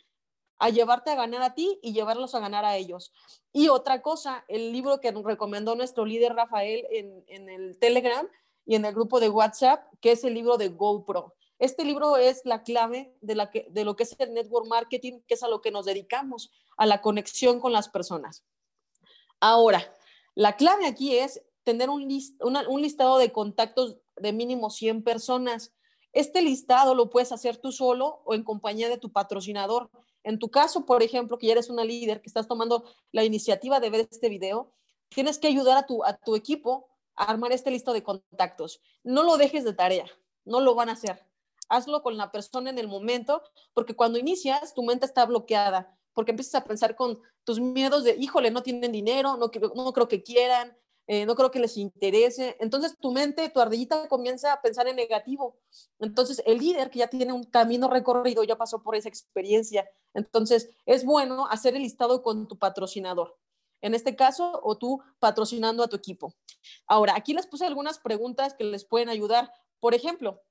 a 0.57 0.69
llevarte 0.69 1.11
a 1.11 1.15
ganar 1.15 1.43
a 1.43 1.53
ti 1.53 1.77
y 1.83 1.93
llevarlos 1.93 2.33
a 2.33 2.39
ganar 2.39 2.65
a 2.65 2.77
ellos. 2.77 3.13
Y 3.53 3.67
otra 3.67 4.01
cosa, 4.01 4.43
el 4.47 4.71
libro 4.71 5.01
que 5.01 5.11
nos 5.11 5.23
recomendó 5.23 5.75
nuestro 5.75 6.03
líder 6.03 6.33
Rafael 6.33 6.83
en, 6.89 7.49
el 7.49 7.77
Telegram 7.77 8.27
y 8.65 8.73
en 8.73 8.85
el 8.85 8.95
grupo 8.95 9.19
de 9.19 9.29
WhatsApp, 9.29 9.83
que 10.01 10.13
es 10.13 10.23
el 10.23 10.33
libro 10.33 10.57
de 10.57 10.69
GoPro. 10.69 11.35
Este 11.59 11.85
libro 11.85 12.17
es 12.17 12.41
la 12.43 12.63
clave 12.63 13.15
de, 13.21 13.35
lo 13.35 13.95
que 13.95 14.03
es 14.03 14.15
el 14.17 14.33
network 14.33 14.65
marketing, 14.65 15.19
que 15.27 15.35
es 15.35 15.43
a 15.43 15.47
lo 15.47 15.61
que 15.61 15.69
nos 15.69 15.85
dedicamos, 15.85 16.49
a 16.75 16.87
la 16.87 17.01
conexión 17.01 17.59
con 17.59 17.71
las 17.71 17.87
personas. 17.87 18.43
Ahora, 19.41 19.91
la 20.35 20.55
clave 20.55 20.85
aquí 20.85 21.17
es 21.17 21.41
tener 21.63 21.89
un, 21.89 22.07
listado 22.07 23.17
de 23.17 23.31
contactos 23.31 23.97
de 24.15 24.33
mínimo 24.33 24.69
100 24.69 25.03
personas. 25.03 25.73
Este 26.13 26.43
listado 26.43 26.93
lo 26.93 27.09
puedes 27.09 27.31
hacer 27.31 27.57
tú 27.57 27.71
solo 27.71 28.21
o 28.25 28.35
en 28.35 28.43
compañía 28.43 28.87
de 28.87 28.99
tu 28.99 29.11
patrocinador. 29.11 29.89
En 30.23 30.37
tu 30.37 30.51
caso, 30.51 30.85
por 30.85 31.01
ejemplo, 31.01 31.39
que 31.39 31.47
ya 31.47 31.53
eres 31.53 31.71
una 31.71 31.83
líder, 31.83 32.21
que 32.21 32.27
estás 32.27 32.47
tomando 32.47 32.85
la 33.11 33.23
iniciativa 33.23 33.79
de 33.79 33.89
ver 33.89 34.07
este 34.11 34.29
video, 34.29 34.71
tienes 35.09 35.39
que 35.39 35.47
ayudar 35.47 35.77
a 35.77 35.87
tu, 35.87 36.03
a 36.03 36.15
tu 36.17 36.35
equipo 36.35 36.87
a 37.15 37.23
armar 37.23 37.51
este 37.51 37.71
listo 37.71 37.93
de 37.93 38.03
contactos. 38.03 38.79
No 39.03 39.23
lo 39.23 39.37
dejes 39.37 39.63
de 39.63 39.73
tarea, 39.73 40.05
no 40.45 40.59
lo 40.59 40.75
van 40.75 40.89
a 40.89 40.93
hacer. 40.93 41.25
Hazlo 41.67 42.03
con 42.03 42.15
la 42.15 42.31
persona 42.31 42.69
en 42.69 42.77
el 42.77 42.87
momento, 42.87 43.41
porque 43.73 43.95
cuando 43.95 44.19
inicias, 44.19 44.75
tu 44.75 44.83
mente 44.83 45.07
está 45.07 45.25
bloqueada, 45.25 45.97
porque 46.13 46.31
empiezas 46.31 46.55
a 46.55 46.63
pensar 46.63 46.95
con 46.95 47.19
tus 47.43 47.59
miedos 47.59 48.03
de, 48.03 48.15
híjole, 48.17 48.51
no 48.51 48.63
tienen 48.63 48.91
dinero, 48.91 49.37
no, 49.37 49.51
no 49.75 49.93
creo 49.93 50.07
que 50.07 50.23
quieran, 50.23 50.75
eh, 51.07 51.25
no 51.25 51.35
creo 51.35 51.51
que 51.51 51.59
les 51.59 51.77
interese. 51.77 52.55
Entonces 52.59 52.95
tu 52.97 53.11
mente, 53.11 53.49
tu 53.49 53.59
ardillita 53.59 54.07
comienza 54.07 54.53
a 54.53 54.61
pensar 54.61 54.87
en 54.87 54.95
negativo. 54.95 55.57
Entonces 55.99 56.41
el 56.45 56.59
líder 56.59 56.89
que 56.89 56.99
ya 56.99 57.07
tiene 57.07 57.33
un 57.33 57.43
camino 57.43 57.89
recorrido, 57.89 58.43
ya 58.43 58.57
pasó 58.57 58.81
por 58.81 58.95
esa 58.95 59.09
experiencia. 59.09 59.89
Entonces 60.13 60.69
es 60.85 61.03
bueno 61.03 61.47
hacer 61.47 61.75
el 61.75 61.81
listado 61.81 62.23
con 62.23 62.47
tu 62.47 62.57
patrocinador. 62.57 63.37
En 63.81 63.95
este 63.95 64.15
caso, 64.15 64.61
o 64.63 64.77
tú 64.77 65.01
patrocinando 65.19 65.83
a 65.83 65.87
tu 65.87 65.95
equipo. 65.95 66.33
Ahora, 66.85 67.15
aquí 67.17 67.33
les 67.33 67.47
puse 67.47 67.65
algunas 67.65 67.99
preguntas 67.99 68.53
que 68.53 68.63
les 68.63 68.85
pueden 68.85 69.09
ayudar. 69.09 69.51
Por 69.79 69.95
ejemplo, 69.95 70.43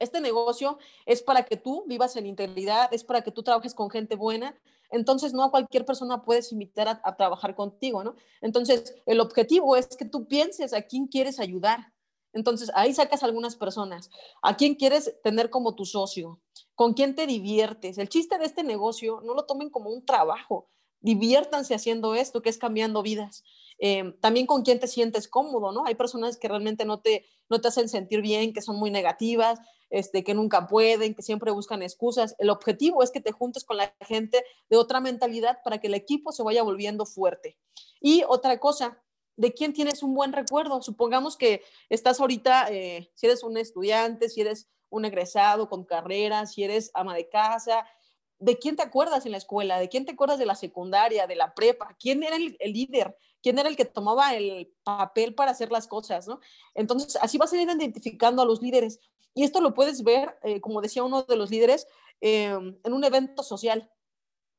este 0.00 0.20
negocio 0.20 0.78
es 1.06 1.22
para 1.22 1.44
que 1.44 1.56
tú 1.56 1.84
vivas 1.86 2.16
en 2.16 2.26
integridad, 2.26 2.92
es 2.92 3.04
para 3.04 3.22
que 3.22 3.30
tú 3.30 3.42
trabajes 3.42 3.74
con 3.74 3.90
gente 3.90 4.16
buena. 4.16 4.58
Entonces, 4.90 5.32
no 5.32 5.44
a 5.44 5.50
cualquier 5.50 5.84
persona 5.84 6.22
puedes 6.22 6.50
invitar 6.50 7.00
a, 7.04 7.16
trabajar 7.16 7.54
contigo, 7.54 8.02
¿no? 8.02 8.16
Entonces, 8.40 8.96
el 9.06 9.20
objetivo 9.20 9.76
es 9.76 9.86
que 9.96 10.04
tú 10.04 10.26
pienses 10.26 10.72
a 10.72 10.82
quién 10.82 11.06
quieres 11.06 11.38
ayudar. 11.38 11.92
Entonces, 12.32 12.70
ahí 12.74 12.92
sacas 12.94 13.22
algunas 13.22 13.56
personas. 13.56 14.10
¿A 14.42 14.56
quién 14.56 14.74
quieres 14.74 15.14
tener 15.22 15.50
como 15.50 15.74
tu 15.74 15.84
socio? 15.84 16.40
¿Con 16.74 16.94
quién 16.94 17.14
te 17.14 17.26
diviertes? 17.26 17.98
El 17.98 18.08
chiste 18.08 18.38
de 18.38 18.46
este 18.46 18.64
negocio, 18.64 19.20
no 19.22 19.34
lo 19.34 19.44
tomen 19.44 19.70
como 19.70 19.90
un 19.90 20.04
trabajo. 20.04 20.68
Diviértanse 21.00 21.74
haciendo 21.74 22.14
esto, 22.14 22.42
que 22.42 22.48
es 22.48 22.58
cambiando 22.58 23.02
vidas. 23.02 23.44
Eh, 23.82 24.14
también 24.20 24.46
con 24.46 24.62
quién 24.62 24.78
te 24.78 24.86
sientes 24.86 25.26
cómodo, 25.26 25.72
¿no? 25.72 25.86
Hay 25.86 25.94
personas 25.94 26.36
que 26.36 26.48
realmente 26.48 26.84
no 26.84 27.00
te, 27.00 27.24
no 27.48 27.60
te 27.60 27.68
hacen 27.68 27.88
sentir 27.88 28.20
bien, 28.20 28.52
que 28.52 28.60
son 28.60 28.76
muy 28.76 28.90
negativas, 28.90 29.58
este, 29.88 30.22
que 30.22 30.34
nunca 30.34 30.66
pueden, 30.66 31.14
que 31.14 31.22
siempre 31.22 31.50
buscan 31.50 31.82
excusas. 31.82 32.36
El 32.38 32.50
objetivo 32.50 33.02
es 33.02 33.10
que 33.10 33.20
te 33.20 33.32
juntes 33.32 33.64
con 33.64 33.78
la 33.78 33.94
gente 34.00 34.44
de 34.68 34.76
otra 34.76 35.00
mentalidad 35.00 35.58
para 35.64 35.78
que 35.78 35.86
el 35.86 35.94
equipo 35.94 36.30
se 36.30 36.42
vaya 36.42 36.62
volviendo 36.62 37.06
fuerte. 37.06 37.56
Y 38.00 38.22
otra 38.28 38.60
cosa, 38.60 39.02
¿de 39.36 39.54
quién 39.54 39.72
tienes 39.72 40.02
un 40.02 40.14
buen 40.14 40.32
recuerdo? 40.32 40.82
Supongamos 40.82 41.38
que 41.38 41.62
estás 41.88 42.20
ahorita, 42.20 42.68
eh, 42.70 43.10
si 43.14 43.26
eres 43.26 43.42
un 43.42 43.56
estudiante, 43.56 44.28
si 44.28 44.42
eres 44.42 44.68
un 44.90 45.06
egresado 45.06 45.68
con 45.70 45.84
carrera, 45.84 46.46
si 46.46 46.64
eres 46.64 46.90
ama 46.92 47.14
de 47.14 47.28
casa, 47.28 47.86
¿de 48.38 48.58
quién 48.58 48.76
te 48.76 48.82
acuerdas 48.82 49.24
en 49.26 49.32
la 49.32 49.38
escuela? 49.38 49.78
¿De 49.78 49.88
quién 49.88 50.04
te 50.04 50.12
acuerdas 50.12 50.38
de 50.38 50.46
la 50.46 50.54
secundaria, 50.54 51.26
de 51.26 51.36
la 51.36 51.54
prepa? 51.54 51.96
¿Quién 51.98 52.22
era 52.22 52.36
el, 52.36 52.56
líder? 52.72 53.16
¿Quién 53.42 53.58
era 53.58 53.68
el 53.68 53.76
que 53.76 53.84
tomaba 53.84 54.34
el 54.34 54.72
papel 54.84 55.34
para 55.34 55.52
hacer 55.52 55.70
las 55.70 55.86
cosas? 55.86 56.28
¿no? 56.28 56.40
Entonces, 56.74 57.16
así 57.20 57.38
vas 57.38 57.52
a 57.52 57.56
ir 57.56 57.68
identificando 57.68 58.42
a 58.42 58.44
los 58.44 58.60
líderes. 58.60 59.00
Y 59.34 59.44
esto 59.44 59.60
lo 59.60 59.74
puedes 59.74 60.02
ver, 60.02 60.38
eh, 60.42 60.60
como 60.60 60.80
decía 60.80 61.04
uno 61.04 61.22
de 61.22 61.36
los 61.36 61.50
líderes, 61.50 61.86
em, 62.20 62.78
en 62.82 62.92
un 62.92 63.04
evento 63.04 63.42
social. 63.42 63.90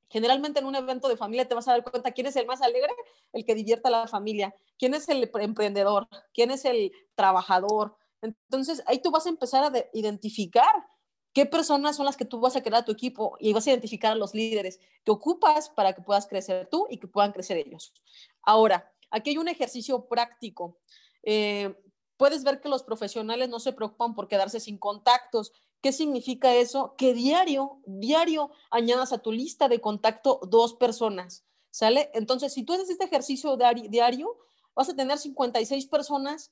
Generalmente 0.09 0.59
en 0.59 0.65
un 0.65 0.75
evento 0.75 1.07
de 1.07 1.17
familia 1.17 1.47
te 1.47 1.55
vas 1.55 1.67
a 1.67 1.71
dar 1.71 1.83
cuenta 1.83 2.11
quién 2.11 2.27
es 2.27 2.35
el 2.35 2.45
más 2.45 2.61
alegre, 2.61 2.91
el 3.33 3.45
que 3.45 3.55
divierta 3.55 3.89
a 3.89 3.91
la 3.91 4.07
familia, 4.07 4.53
quién 4.77 4.93
es 4.93 5.07
el 5.09 5.29
emprendedor, 5.39 6.07
quién 6.33 6.51
es 6.51 6.65
el 6.65 6.91
trabajador. 7.15 7.95
Entonces 8.21 8.83
ahí 8.87 8.99
tú 8.99 9.11
vas 9.11 9.25
a 9.25 9.29
empezar 9.29 9.63
a 9.63 9.85
identificar 9.93 10.71
qué 11.33 11.45
personas 11.45 11.95
son 11.95 12.05
las 12.05 12.17
que 12.17 12.25
tú 12.25 12.39
vas 12.39 12.55
a 12.55 12.61
crear 12.61 12.81
a 12.81 12.85
tu 12.85 12.91
equipo 12.91 13.37
y 13.39 13.53
vas 13.53 13.65
a 13.67 13.71
identificar 13.71 14.11
a 14.11 14.15
los 14.15 14.33
líderes 14.33 14.79
que 15.03 15.11
ocupas 15.11 15.69
para 15.69 15.93
que 15.93 16.01
puedas 16.01 16.27
crecer 16.27 16.67
tú 16.69 16.87
y 16.89 16.97
que 16.97 17.07
puedan 17.07 17.31
crecer 17.31 17.57
ellos. 17.57 17.93
Ahora, 18.43 18.91
aquí 19.09 19.31
hay 19.31 19.37
un 19.37 19.47
ejercicio 19.47 20.07
práctico. 20.07 20.79
Eh, 21.23 21.75
puedes 22.17 22.43
ver 22.43 22.61
que 22.61 22.69
los 22.69 22.83
profesionales 22.83 23.49
no 23.49 23.59
se 23.59 23.73
preocupan 23.73 24.15
por 24.15 24.27
quedarse 24.27 24.59
sin 24.59 24.77
contactos. 24.77 25.53
¿Qué 25.81 25.91
significa 25.91 26.53
eso? 26.53 26.95
Que 26.97 27.13
diario, 27.13 27.81
diario 27.85 28.51
añadas 28.69 29.13
a 29.13 29.17
tu 29.17 29.31
lista 29.31 29.67
de 29.67 29.81
contacto 29.81 30.39
dos 30.47 30.75
personas, 30.75 31.45
¿sale? 31.71 32.11
Entonces, 32.13 32.53
si 32.53 32.63
tú 32.63 32.73
haces 32.73 32.89
este 32.89 33.05
ejercicio 33.05 33.57
diario, 33.57 34.37
vas 34.75 34.89
a 34.89 34.95
tener 34.95 35.17
56 35.17 35.87
personas 35.87 36.51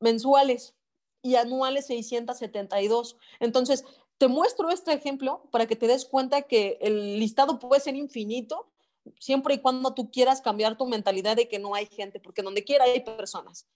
mensuales 0.00 0.74
y 1.22 1.36
anuales 1.36 1.86
672. 1.86 3.16
Entonces, 3.40 3.84
te 4.18 4.28
muestro 4.28 4.70
este 4.70 4.92
ejemplo 4.92 5.48
para 5.50 5.66
que 5.66 5.76
te 5.76 5.86
des 5.86 6.04
cuenta 6.04 6.42
que 6.42 6.76
el 6.82 7.18
listado 7.18 7.58
puede 7.58 7.80
ser 7.80 7.96
infinito 7.96 8.70
siempre 9.18 9.54
y 9.54 9.58
cuando 9.58 9.94
tú 9.94 10.10
quieras 10.10 10.40
cambiar 10.40 10.76
tu 10.76 10.86
mentalidad 10.86 11.36
de 11.36 11.48
que 11.48 11.58
no 11.58 11.74
hay 11.74 11.86
gente, 11.86 12.20
porque 12.20 12.42
donde 12.42 12.64
quiera 12.64 12.84
hay 12.84 13.00
personas. 13.00 13.66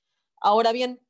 Ahora 0.41 0.73
bien, 0.73 1.01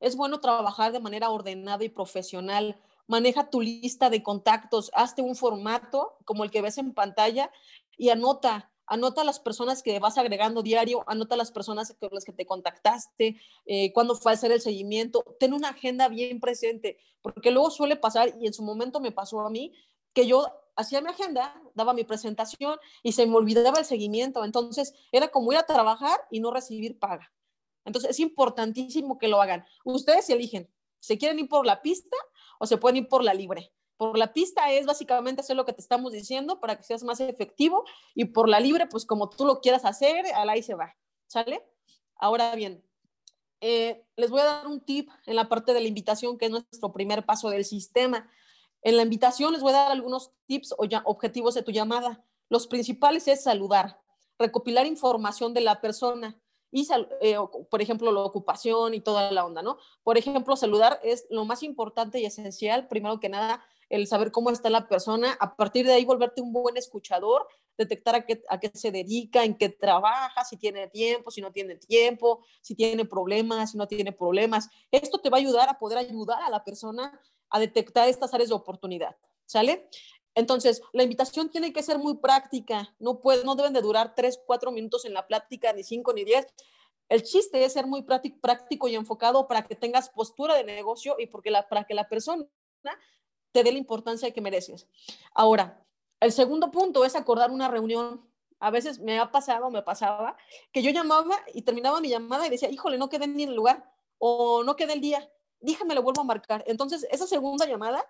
es 0.00 0.16
bueno 0.16 0.40
trabajar 0.40 0.92
de 0.92 1.00
manera 1.00 1.30
ordenada 1.30 1.84
y 1.84 1.88
profesional. 1.88 2.80
Maneja 3.06 3.50
tu 3.50 3.60
lista 3.60 4.10
de 4.10 4.22
contactos, 4.22 4.90
hazte 4.94 5.22
un 5.22 5.34
formato 5.34 6.18
como 6.24 6.44
el 6.44 6.50
que 6.50 6.62
ves 6.62 6.78
en 6.78 6.92
pantalla 6.92 7.50
y 7.96 8.10
anota, 8.10 8.70
anota 8.86 9.24
las 9.24 9.40
personas 9.40 9.82
que 9.82 9.98
vas 9.98 10.18
agregando 10.18 10.62
diario, 10.62 11.04
anota 11.06 11.36
las 11.36 11.50
personas 11.50 11.94
con 11.98 12.10
las 12.12 12.24
que 12.24 12.32
te 12.32 12.46
contactaste, 12.46 13.40
eh, 13.66 13.92
cuándo 13.92 14.14
fue 14.14 14.32
a 14.32 14.34
hacer 14.34 14.52
el 14.52 14.60
seguimiento, 14.60 15.24
ten 15.40 15.52
una 15.52 15.70
agenda 15.70 16.08
bien 16.08 16.40
presente, 16.40 16.98
porque 17.22 17.50
luego 17.50 17.70
suele 17.70 17.96
pasar, 17.96 18.34
y 18.40 18.46
en 18.46 18.52
su 18.52 18.62
momento 18.62 19.00
me 19.00 19.12
pasó 19.12 19.40
a 19.40 19.50
mí, 19.50 19.72
que 20.12 20.26
yo 20.26 20.46
hacía 20.78 21.00
mi 21.00 21.10
agenda, 21.10 21.60
daba 21.74 21.92
mi 21.92 22.04
presentación 22.04 22.78
y 23.02 23.12
se 23.12 23.26
me 23.26 23.34
olvidaba 23.34 23.80
el 23.80 23.84
seguimiento, 23.84 24.44
entonces 24.44 24.94
era 25.10 25.28
como 25.28 25.52
ir 25.52 25.58
a 25.58 25.66
trabajar 25.66 26.20
y 26.30 26.38
no 26.38 26.52
recibir 26.52 26.98
paga. 26.98 27.32
Entonces 27.84 28.12
es 28.12 28.20
importantísimo 28.20 29.18
que 29.18 29.28
lo 29.28 29.42
hagan. 29.42 29.64
Ustedes 29.84 30.30
eligen, 30.30 30.70
¿se 31.00 31.18
quieren 31.18 31.38
ir 31.40 31.48
por 31.48 31.66
la 31.66 31.82
pista 31.82 32.16
o 32.60 32.66
se 32.66 32.76
pueden 32.76 32.98
ir 32.98 33.08
por 33.08 33.24
la 33.24 33.34
libre? 33.34 33.72
Por 33.96 34.16
la 34.16 34.32
pista 34.32 34.70
es 34.70 34.86
básicamente 34.86 35.40
hacer 35.40 35.56
lo 35.56 35.64
que 35.64 35.72
te 35.72 35.80
estamos 35.80 36.12
diciendo 36.12 36.60
para 36.60 36.76
que 36.76 36.84
seas 36.84 37.02
más 37.02 37.18
efectivo 37.18 37.84
y 38.14 38.26
por 38.26 38.48
la 38.48 38.60
libre, 38.60 38.86
pues 38.86 39.04
como 39.04 39.28
tú 39.28 39.44
lo 39.44 39.60
quieras 39.60 39.84
hacer, 39.84 40.26
ahí 40.34 40.62
se 40.62 40.74
va. 40.74 40.94
¿Sale? 41.26 41.60
Ahora 42.14 42.54
bien, 42.54 42.84
eh, 43.60 44.04
les 44.16 44.30
voy 44.30 44.40
a 44.42 44.44
dar 44.44 44.68
un 44.68 44.80
tip 44.80 45.10
en 45.26 45.34
la 45.34 45.48
parte 45.48 45.74
de 45.74 45.80
la 45.80 45.88
invitación, 45.88 46.38
que 46.38 46.44
es 46.44 46.52
nuestro 46.52 46.92
primer 46.92 47.26
paso 47.26 47.50
del 47.50 47.64
sistema. 47.64 48.30
En 48.82 48.96
la 48.96 49.02
invitación 49.02 49.52
les 49.52 49.62
voy 49.62 49.72
a 49.72 49.76
dar 49.76 49.92
algunos 49.92 50.32
tips 50.46 50.74
o 50.78 50.86
objetivos 51.04 51.54
de 51.54 51.62
tu 51.62 51.72
llamada. 51.72 52.24
Los 52.48 52.66
principales 52.66 53.28
es 53.28 53.42
saludar, 53.42 54.00
recopilar 54.38 54.86
información 54.86 55.52
de 55.54 55.60
la 55.60 55.80
persona 55.80 56.40
y, 56.70 56.86
eh, 57.20 57.36
por 57.70 57.82
ejemplo, 57.82 58.12
la 58.12 58.20
ocupación 58.20 58.94
y 58.94 59.00
toda 59.00 59.32
la 59.32 59.44
onda, 59.44 59.62
¿no? 59.62 59.78
Por 60.02 60.18
ejemplo, 60.18 60.54
saludar 60.56 61.00
es 61.02 61.26
lo 61.30 61.44
más 61.44 61.62
importante 61.62 62.20
y 62.20 62.26
esencial, 62.26 62.88
primero 62.88 63.20
que 63.20 63.28
nada, 63.28 63.64
el 63.88 64.06
saber 64.06 64.30
cómo 64.32 64.50
está 64.50 64.68
la 64.68 64.86
persona, 64.86 65.36
a 65.40 65.56
partir 65.56 65.86
de 65.86 65.94
ahí 65.94 66.04
volverte 66.04 66.42
un 66.42 66.52
buen 66.52 66.76
escuchador, 66.76 67.46
detectar 67.78 68.14
a 68.14 68.26
qué, 68.26 68.42
a 68.50 68.60
qué 68.60 68.70
se 68.74 68.90
dedica, 68.90 69.44
en 69.44 69.56
qué 69.56 69.70
trabaja, 69.70 70.44
si 70.44 70.58
tiene 70.58 70.88
tiempo, 70.88 71.30
si 71.30 71.40
no 71.40 71.52
tiene 71.52 71.76
tiempo, 71.76 72.44
si 72.60 72.74
tiene 72.74 73.06
problemas, 73.06 73.70
si 73.70 73.78
no 73.78 73.88
tiene 73.88 74.12
problemas. 74.12 74.68
Esto 74.90 75.18
te 75.18 75.30
va 75.30 75.38
a 75.38 75.40
ayudar 75.40 75.70
a 75.70 75.78
poder 75.78 75.98
ayudar 75.98 76.42
a 76.42 76.50
la 76.50 76.64
persona 76.64 77.18
a 77.50 77.58
detectar 77.58 78.08
estas 78.08 78.34
áreas 78.34 78.50
de 78.50 78.54
oportunidad, 78.54 79.16
¿sale? 79.46 79.88
Entonces, 80.34 80.82
la 80.92 81.02
invitación 81.02 81.50
tiene 81.50 81.72
que 81.72 81.82
ser 81.82 81.98
muy 81.98 82.18
práctica, 82.18 82.94
no, 82.98 83.20
puede, 83.20 83.44
no 83.44 83.56
deben 83.56 83.72
de 83.72 83.80
durar 83.82 84.14
tres, 84.14 84.40
cuatro 84.46 84.70
minutos 84.70 85.04
en 85.04 85.14
la 85.14 85.26
plática, 85.26 85.72
ni 85.72 85.82
cinco, 85.82 86.12
ni 86.12 86.24
diez. 86.24 86.46
El 87.08 87.22
chiste 87.22 87.64
es 87.64 87.72
ser 87.72 87.86
muy 87.86 88.02
práctico 88.02 88.86
y 88.86 88.94
enfocado 88.94 89.48
para 89.48 89.66
que 89.66 89.74
tengas 89.74 90.10
postura 90.10 90.54
de 90.54 90.64
negocio 90.64 91.16
y 91.18 91.26
porque 91.26 91.50
la, 91.50 91.68
para 91.68 91.84
que 91.84 91.94
la 91.94 92.08
persona 92.08 92.46
te 93.52 93.64
dé 93.64 93.72
la 93.72 93.78
importancia 93.78 94.30
que 94.30 94.40
mereces. 94.40 94.86
Ahora, 95.34 95.84
el 96.20 96.32
segundo 96.32 96.70
punto 96.70 97.04
es 97.04 97.16
acordar 97.16 97.50
una 97.50 97.68
reunión. 97.68 98.28
A 98.60 98.70
veces 98.70 98.98
me 98.98 99.18
ha 99.18 99.30
pasado, 99.30 99.70
me 99.70 99.82
pasaba, 99.82 100.36
que 100.72 100.82
yo 100.82 100.90
llamaba 100.90 101.36
y 101.54 101.62
terminaba 101.62 102.00
mi 102.00 102.10
llamada 102.10 102.46
y 102.46 102.50
decía, 102.50 102.70
híjole, 102.70 102.98
no 102.98 103.08
quedé 103.08 103.26
ni 103.26 103.44
en 103.44 103.50
el 103.50 103.56
lugar 103.56 103.90
o 104.18 104.62
no 104.64 104.76
quedé 104.76 104.92
el 104.92 105.00
día, 105.00 105.30
dígame, 105.60 105.94
lo 105.94 106.02
vuelvo 106.02 106.22
a 106.22 106.24
marcar. 106.24 106.64
Entonces, 106.66 107.06
esa 107.10 107.26
segunda 107.26 107.66
llamada, 107.66 108.04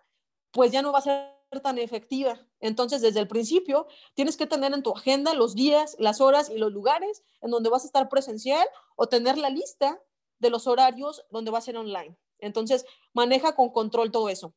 pues 0.51 0.73
ya 0.73 0.83
no 0.83 0.93
va 0.93 0.99
a 0.99 1.03
ser 1.03 1.39
tan 1.63 1.79
efectiva. 1.79 2.39
Entonces, 2.61 3.01
desde 3.01 3.21
el 3.21 3.29
principio, 3.29 3.87
tienes 4.15 4.37
que 4.37 4.47
tener 4.47 4.73
en 4.75 4.83
tu 4.83 4.93
agenda 4.93 5.35
los 5.35 5.55
días, 5.55 5.97
las 5.99 6.21
horas 6.21 6.51
y 6.51 6.59
los 6.59 6.73
lugares 6.73 7.23
en 7.41 7.51
donde 7.51 7.71
vas 7.71 7.85
a 7.85 7.87
estar 7.87 8.09
presencial 8.09 8.67
o 8.97 9.09
tener 9.09 9.39
la 9.39 9.51
lista 9.51 10.01
de 10.39 10.51
los 10.51 10.67
horarios 10.67 11.25
donde 11.31 11.51
va 11.51 11.59
a 11.59 11.63
ser 11.63 11.77
online. 11.77 12.17
Entonces, 12.39 12.85
maneja 13.15 13.55
con 13.55 13.71
control 13.71 14.11
todo 14.11 14.29
eso. 14.29 14.55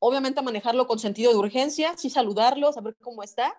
Obviamente, 0.00 0.42
manejarlo 0.42 0.86
con 0.86 0.98
sentido 0.98 1.32
de 1.32 1.38
urgencia, 1.38 1.96
sí 1.96 2.10
saludarlo, 2.10 2.72
saber 2.72 2.96
cómo 3.00 3.22
está, 3.22 3.58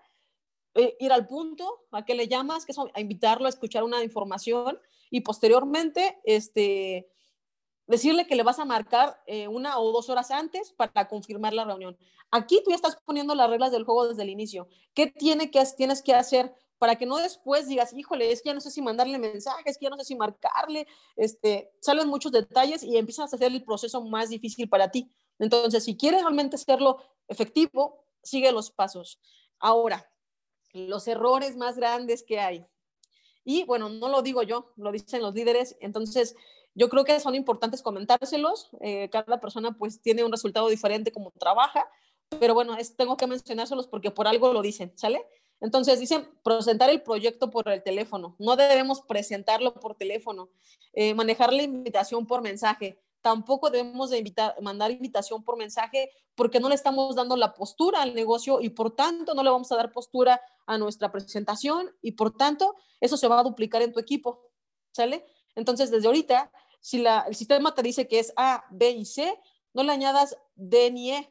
eh, 0.76 0.96
ir 1.00 1.12
al 1.12 1.28
punto, 1.28 1.86
a 1.92 2.06
qué 2.06 2.16
le 2.16 2.28
llamas, 2.28 2.66
que 2.66 2.72
es 2.72 2.78
a 2.78 3.00
invitarlo 3.02 3.48
a 3.48 3.50
escuchar 3.50 3.84
una 3.84 4.04
información 4.04 4.80
y 5.10 5.22
posteriormente, 5.22 6.20
este, 6.24 7.10
decirle 7.90 8.28
que 8.28 8.36
le 8.36 8.44
vas 8.44 8.60
a 8.60 8.66
marcar 8.66 9.22
eh, 9.26 9.48
una 9.48 9.80
o 9.80 9.92
dos 9.92 10.10
horas 10.10 10.32
antes 10.32 10.72
para 10.72 11.08
confirmar 11.08 11.54
la 11.54 11.66
reunión. 11.66 11.98
Aquí 12.32 12.62
tú 12.64 12.70
ya 12.70 12.76
estás 12.76 12.98
poniendo 13.04 13.34
las 13.34 13.50
reglas 13.50 13.72
del 13.72 13.84
juego 13.84 14.08
desde 14.08 14.22
el 14.22 14.30
inicio. 14.30 14.68
¿Qué 14.94 15.08
tiene 15.08 15.50
que, 15.50 15.64
tienes 15.76 16.04
que 16.04 16.14
hacer 16.14 16.54
para 16.78 16.96
que 16.96 17.06
no 17.06 17.18
después 17.18 17.68
digas, 17.68 17.92
híjole, 17.94 18.32
es 18.32 18.42
que 18.42 18.50
ya 18.50 18.54
no 18.54 18.62
sé 18.62 18.72
si 18.72 18.82
mandarle 18.82 19.18
mensajes, 19.18 19.66
es 19.66 19.78
que 19.78 19.86
ya 19.86 19.90
no 19.90 19.98
sé 19.98 20.06
si 20.06 20.16
marcarle, 20.16 20.88
este, 21.18 21.72
salen 21.82 22.08
muchos 22.08 22.32
detalles 22.32 22.84
y 22.84 22.96
empiezas 22.96 23.34
a 23.34 23.36
hacer 23.36 23.52
el 23.52 23.64
proceso 23.66 24.02
más 24.02 24.30
difícil 24.30 24.70
para 24.70 24.90
ti. 24.90 25.12
Entonces, 25.40 25.84
si 25.84 25.98
quieres 25.98 26.22
realmente 26.22 26.56
hacerlo 26.56 27.02
efectivo, 27.28 28.06
sigue 28.24 28.52
los 28.52 28.72
pasos. 28.72 29.20
Ahora, 29.60 30.10
los 30.72 31.08
errores 31.08 31.58
más 31.58 31.76
grandes 31.76 32.24
que 32.24 32.40
hay. 32.40 32.66
Y 33.44 33.64
bueno, 33.66 33.90
no 33.90 34.08
lo 34.10 34.22
digo 34.22 34.44
yo, 34.44 34.72
lo 34.78 34.92
dicen 34.92 35.22
los 35.22 35.34
líderes. 35.34 35.76
Entonces, 35.82 36.36
yo 36.76 36.90
creo 36.90 37.04
que 37.04 37.20
son 37.20 37.36
importantes 37.36 37.82
comentárselos. 37.82 38.70
Eh, 38.82 39.10
cada 39.12 39.40
persona 39.40 39.72
pues 39.78 40.02
tiene 40.02 40.24
un 40.24 40.32
resultado 40.32 40.70
diferente 40.70 41.12
como 41.12 41.32
trabaja, 41.32 41.88
pero 42.40 42.54
bueno, 42.54 42.78
es, 42.78 42.96
tengo 42.96 43.18
que 43.18 43.28
mencionárselos 43.28 43.88
porque 43.88 44.12
por 44.12 44.28
algo 44.28 44.54
lo 44.54 44.62
dicen, 44.62 44.94
¿sale? 44.96 45.26
Entonces 45.62 46.00
dicen 46.00 46.30
presentar 46.44 46.90
el 46.90 47.02
proyecto 47.02 47.50
por 47.50 47.68
el 47.70 47.84
teléfono. 47.84 48.36
No 48.40 48.56
debemos 48.56 49.02
presentarlo 49.02 49.74
por 49.74 49.96
teléfono. 49.96 50.50
Eh, 50.94 51.14
manejar 51.14 51.52
la 51.52 51.64
invitación 51.64 52.26
por 52.26 52.42
mensaje. 52.42 53.02
Tampoco 53.22 53.70
debemos 53.70 54.10
de 54.10 54.20
invitar, 54.20 54.56
mandar 54.62 54.92
invitación 54.92 55.44
por 55.44 55.58
mensaje 55.58 56.10
porque 56.36 56.62
no 56.62 56.70
le 56.70 56.76
estamos 56.76 57.16
dando 57.16 57.36
la 57.36 57.54
postura 57.54 58.02
al 58.02 58.16
negocio 58.16 58.62
y 58.62 58.70
por 58.70 58.96
tanto 58.96 59.34
no 59.34 59.44
le 59.44 59.50
vamos 59.50 59.70
a 59.74 59.76
dar 59.76 59.92
postura 59.92 60.40
a 60.66 60.78
nuestra 60.78 61.12
presentación 61.12 61.94
y 62.02 62.14
por 62.14 62.38
tanto 62.38 62.76
eso 63.02 63.18
se 63.18 63.28
va 63.28 63.40
a 63.40 63.44
duplicar 63.44 63.82
en 63.82 63.92
tu 63.92 64.00
equipo. 64.00 64.50
¿Sale? 64.94 65.26
Entonces, 65.56 65.92
desde 65.92 66.08
ahorita 66.08 66.52
si 66.80 67.06
el 67.06 67.36
sistema 67.36 67.74
te 67.74 67.84
dice 67.84 68.08
que 68.08 68.20
es 68.20 68.34
A, 68.36 68.66
B 68.72 68.90
y 68.92 69.06
C, 69.06 69.40
no 69.74 69.84
le 69.84 69.92
añadas 69.92 70.38
D 70.56 70.92
ni 70.92 71.12
E. 71.12 71.30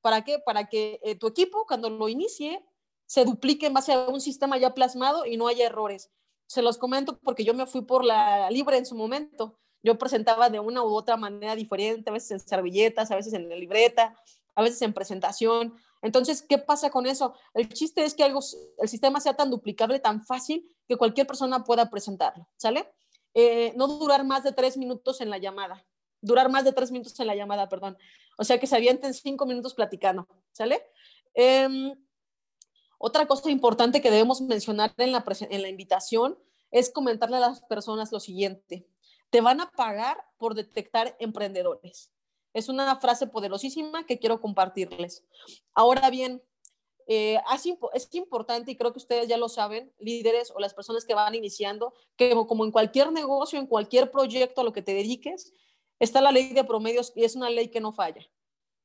¿Para 0.00 0.24
qué? 0.24 0.38
Para 0.38 0.68
que 0.68 1.00
eh, 1.02 1.14
tu 1.14 1.26
equipo, 1.26 1.66
cuando 1.66 1.90
lo 1.90 2.08
inicie, 2.08 2.64
se 3.06 3.24
duplique 3.24 3.66
en 3.66 3.74
base 3.74 3.92
a 3.92 4.08
un 4.08 4.20
sistema 4.20 4.56
ya 4.56 4.74
plasmado 4.74 5.26
y 5.26 5.36
no 5.36 5.48
haya 5.48 5.66
errores. 5.66 6.10
Se 6.46 6.62
los 6.62 6.78
comento 6.78 7.18
porque 7.20 7.44
yo 7.44 7.54
me 7.54 7.66
fui 7.66 7.82
por 7.82 8.04
la 8.04 8.50
libre 8.50 8.76
en 8.76 8.86
su 8.86 8.94
momento. 8.94 9.58
Yo 9.82 9.98
presentaba 9.98 10.50
de 10.50 10.60
una 10.60 10.82
u 10.82 10.94
otra 10.94 11.16
manera 11.16 11.54
diferente, 11.56 12.10
a 12.10 12.12
veces 12.12 12.30
en 12.30 12.40
servilletas, 12.40 13.10
a 13.10 13.16
veces 13.16 13.32
en 13.32 13.48
la 13.48 13.56
libreta, 13.56 14.16
a 14.54 14.62
veces 14.62 14.82
en 14.82 14.92
presentación. 14.92 15.74
Entonces, 16.02 16.42
¿qué 16.42 16.58
pasa 16.58 16.90
con 16.90 17.06
eso? 17.06 17.34
El 17.54 17.68
chiste 17.68 18.04
es 18.04 18.14
que 18.14 18.24
algo, 18.24 18.40
el 18.78 18.88
sistema 18.88 19.20
sea 19.20 19.34
tan 19.34 19.50
duplicable, 19.50 19.98
tan 19.98 20.24
fácil, 20.24 20.68
que 20.86 20.96
cualquier 20.96 21.26
persona 21.26 21.64
pueda 21.64 21.90
presentarlo, 21.90 22.48
¿sale? 22.56 22.90
Eh, 23.34 23.72
no 23.76 23.86
durar 23.86 24.24
más 24.24 24.42
de 24.42 24.52
tres 24.52 24.76
minutos 24.76 25.20
en 25.20 25.30
la 25.30 25.38
llamada, 25.38 25.86
durar 26.20 26.50
más 26.50 26.64
de 26.64 26.72
tres 26.72 26.90
minutos 26.90 27.18
en 27.20 27.26
la 27.26 27.34
llamada, 27.34 27.68
perdón. 27.68 27.96
O 28.38 28.44
sea, 28.44 28.58
que 28.58 28.66
se 28.66 28.76
avienten 28.76 29.14
cinco 29.14 29.46
minutos 29.46 29.74
platicando, 29.74 30.26
¿sale? 30.52 30.82
Em, 31.34 31.94
otra 32.98 33.26
cosa 33.26 33.50
importante 33.50 34.00
que 34.00 34.10
debemos 34.10 34.40
mencionar 34.40 34.92
en 34.96 35.12
la, 35.12 35.24
en 35.48 35.62
la 35.62 35.68
invitación 35.68 36.38
es 36.70 36.90
comentarle 36.90 37.36
a 37.36 37.40
las 37.40 37.62
personas 37.62 38.12
lo 38.12 38.20
siguiente. 38.20 38.86
Te 39.30 39.40
van 39.40 39.60
a 39.60 39.70
pagar 39.70 40.18
por 40.38 40.54
detectar 40.54 41.16
emprendedores. 41.18 42.10
Es 42.52 42.68
una 42.68 42.96
frase 42.96 43.26
poderosísima 43.26 44.04
que 44.06 44.18
quiero 44.18 44.40
compartirles. 44.40 45.24
Ahora 45.72 46.10
bien, 46.10 46.42
eh, 47.06 47.38
es 47.94 48.14
importante, 48.14 48.70
y 48.70 48.76
creo 48.76 48.92
que 48.92 48.98
ustedes 48.98 49.28
ya 49.28 49.36
lo 49.36 49.48
saben, 49.48 49.92
líderes 49.98 50.52
o 50.54 50.60
las 50.60 50.74
personas 50.74 51.04
que 51.04 51.14
van 51.14 51.34
iniciando, 51.34 51.94
que 52.16 52.30
como 52.46 52.64
en 52.64 52.72
cualquier 52.72 53.12
negocio, 53.12 53.58
en 53.58 53.66
cualquier 53.66 54.10
proyecto 54.10 54.60
a 54.60 54.64
lo 54.64 54.72
que 54.72 54.82
te 54.82 54.94
dediques, 54.94 55.52
está 55.98 56.20
la 56.20 56.32
ley 56.32 56.52
de 56.52 56.64
promedios 56.64 57.12
y 57.14 57.24
es 57.24 57.36
una 57.36 57.50
ley 57.50 57.68
que 57.68 57.80
no 57.80 57.92
falla. 57.92 58.26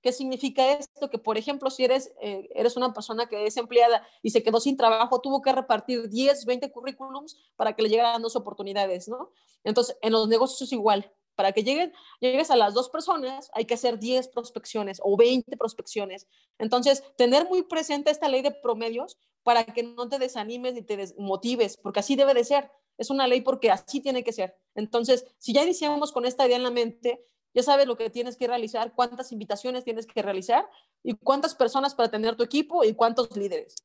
¿Qué 0.01 0.11
significa 0.11 0.73
esto? 0.73 1.09
Que, 1.09 1.17
por 1.17 1.35
ejemplo, 1.35 1.71
si 1.71 1.83
eres, 1.83 2.13
eh, 2.21 2.47
eres 2.53 2.77
una 2.77 2.93
persona 2.93 3.25
que 3.25 3.47
es 3.47 3.57
empleada 3.57 4.07
y 4.21 4.29
se 4.29 4.43
quedó 4.43 4.59
sin 4.59 4.77
trabajo, 4.77 5.19
tuvo 5.19 5.41
que 5.41 5.51
repartir 5.51 6.09
10, 6.09 6.45
20 6.45 6.71
currículums 6.71 7.39
para 7.55 7.75
que 7.75 7.81
le 7.81 7.89
llegaran 7.89 8.21
dos 8.21 8.35
oportunidades, 8.35 9.07
¿no? 9.07 9.31
Entonces, 9.63 9.97
en 10.03 10.11
los 10.11 10.27
negocios 10.27 10.61
es 10.61 10.73
igual. 10.73 11.11
Para 11.35 11.51
que 11.51 11.63
lleguen, 11.63 11.93
llegues 12.19 12.49
a 12.49 12.55
las 12.55 12.73
dos 12.73 12.89
personas, 12.89 13.49
hay 13.53 13.65
que 13.65 13.73
hacer 13.73 13.99
10 13.99 14.29
prospecciones 14.29 14.99
o 15.03 15.17
20 15.17 15.57
prospecciones. 15.57 16.27
Entonces, 16.57 17.03
tener 17.17 17.47
muy 17.47 17.63
presente 17.63 18.09
esta 18.11 18.29
ley 18.29 18.41
de 18.41 18.51
promedios 18.51 19.17
para 19.43 19.65
que 19.65 19.83
no 19.83 20.09
te 20.09 20.17
desanimes 20.17 20.73
ni 20.73 20.81
te 20.81 20.97
desmotives, 20.97 21.77
porque 21.77 21.99
así 21.99 22.15
debe 22.15 22.33
de 22.33 22.43
ser. 22.43 22.71
Es 22.97 23.09
una 23.09 23.27
ley 23.27 23.41
porque 23.41 23.69
así 23.69 23.99
tiene 23.99 24.23
que 24.23 24.31
ser. 24.33 24.57
Entonces, 24.73 25.25
si 25.37 25.53
ya 25.53 25.63
iniciamos 25.63 26.11
con 26.11 26.25
esta 26.25 26.47
idea 26.47 26.57
en 26.57 26.63
la 26.63 26.71
mente, 26.71 27.25
ya 27.53 27.63
sabes 27.63 27.87
lo 27.87 27.97
que 27.97 28.09
tienes 28.09 28.37
que 28.37 28.47
realizar, 28.47 28.93
cuántas 28.93 29.31
invitaciones 29.31 29.83
tienes 29.83 30.05
que 30.05 30.21
realizar 30.21 30.69
y 31.03 31.13
cuántas 31.13 31.55
personas 31.55 31.95
para 31.95 32.09
tener 32.09 32.35
tu 32.35 32.43
equipo 32.43 32.83
y 32.83 32.93
cuántos 32.93 33.35
líderes. 33.35 33.75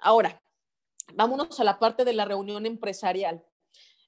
Ahora, 0.00 0.42
vámonos 1.14 1.58
a 1.60 1.64
la 1.64 1.78
parte 1.78 2.04
de 2.04 2.12
la 2.12 2.24
reunión 2.24 2.66
empresarial. 2.66 3.44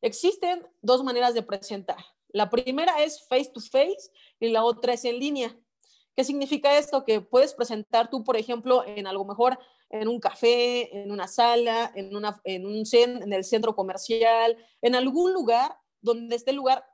Existen 0.02 0.66
dos 0.80 1.04
maneras 1.04 1.32
de 1.32 1.42
presentar. 1.42 1.98
La 2.32 2.50
primera 2.50 3.02
es 3.02 3.26
face 3.28 3.50
to 3.52 3.60
face 3.60 4.10
y 4.40 4.48
la 4.48 4.64
otra 4.64 4.94
es 4.94 5.04
en 5.04 5.18
línea. 5.18 5.56
¿Qué 6.16 6.24
significa 6.24 6.76
esto? 6.76 7.04
Que 7.04 7.20
puedes 7.20 7.54
presentar 7.54 8.10
tú, 8.10 8.24
por 8.24 8.36
ejemplo, 8.36 8.84
en 8.84 9.06
algo 9.06 9.24
mejor, 9.24 9.58
en 9.88 10.08
un 10.08 10.20
café, 10.20 11.02
en 11.02 11.10
una 11.10 11.28
sala, 11.28 11.92
en, 11.94 12.14
una, 12.16 12.40
en, 12.44 12.64
en 12.66 13.32
el 13.32 13.44
centro 13.44 13.74
comercial, 13.74 14.56
en 14.80 14.94
algún 14.94 15.32
lugar 15.32 15.76
donde 16.00 16.36
esté 16.36 16.50
el 16.50 16.56
lugar 16.56 16.84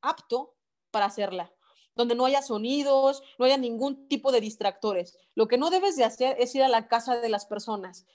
apto 0.00 0.54
para 0.90 1.06
hacerla, 1.06 1.52
donde 1.94 2.14
no 2.14 2.24
haya 2.24 2.42
sonidos, 2.42 3.22
no 3.38 3.44
haya 3.44 3.56
ningún 3.56 4.08
tipo 4.08 4.32
de 4.32 4.40
distractores. 4.40 5.18
Lo 5.34 5.48
que 5.48 5.58
no 5.58 5.70
debes 5.70 5.96
de 5.96 6.04
hacer 6.04 6.36
es 6.38 6.54
ir 6.54 6.62
a 6.62 6.68
la 6.68 6.88
casa 6.88 7.20
de 7.20 7.28
las 7.28 7.46
personas. 7.46 8.06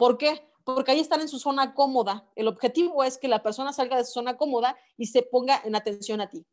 ¿Por 0.00 0.16
qué? 0.16 0.50
porque 0.64 0.92
ahí 0.92 1.00
están 1.00 1.20
en 1.20 1.28
su 1.28 1.38
zona 1.38 1.74
cómoda. 1.74 2.26
El 2.34 2.48
objetivo 2.48 3.04
es 3.04 3.18
que 3.18 3.28
la 3.28 3.42
persona 3.42 3.72
salga 3.72 3.96
de 3.96 4.04
su 4.04 4.12
zona 4.12 4.36
cómoda 4.36 4.76
y 4.96 5.06
se 5.06 5.22
ponga 5.22 5.60
en 5.64 5.74
atención 5.74 6.20
a 6.20 6.28
ti. 6.30 6.46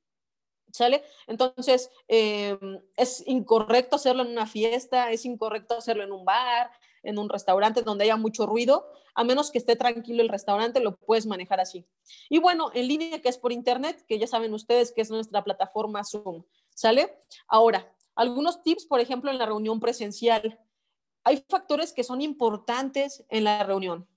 ¿Sale? 0.72 1.04
Entonces, 1.28 1.90
em, 2.08 2.82
es 2.98 3.24
incorrecto 3.26 3.96
hacerlo 3.96 4.24
en 4.24 4.32
una 4.32 4.48
fiesta, 4.48 5.12
es 5.12 5.24
incorrecto 5.24 5.78
hacerlo 5.78 6.04
en 6.04 6.12
un 6.12 6.26
bar, 6.26 6.72
en 7.04 7.18
un 7.18 7.30
restaurante 7.30 7.84
donde 7.84 8.04
haya 8.04 8.18
mucho 8.18 8.46
ruido, 8.46 8.86
a 9.16 9.24
menos 9.24 9.50
que 9.50 9.60
esté 9.60 9.78
tranquilo 9.78 10.22
el 10.22 10.30
restaurante, 10.30 10.82
lo 10.82 10.98
puedes 10.98 11.26
manejar 11.26 11.62
así. 11.62 11.86
Y 12.30 12.40
bueno, 12.40 12.70
en 12.74 12.88
línea, 12.88 13.22
que 13.22 13.30
es 13.30 13.38
por 13.38 13.54
internet, 13.54 14.04
que 14.08 14.20
ya 14.20 14.28
saben 14.28 14.54
ustedes 14.54 14.92
que 14.92 15.02
es 15.02 15.10
nuestra 15.10 15.44
plataforma 15.44 16.04
Zoom. 16.04 16.44
¿Sale? 16.76 17.24
Ahora, 17.48 17.94
Algunos 18.18 18.64
tips, 18.64 18.88
por 18.88 19.00
ejemplo, 19.00 19.30
en 19.30 19.38
la 19.38 19.46
reunión 19.46 19.80
presencial. 19.80 20.60
Hay 21.28 21.44
factores 21.50 21.92
que 21.92 22.06
son 22.06 22.22
importantes 22.22 23.26
en 23.28 23.44
la 23.44 23.62
reunión. 23.66 24.08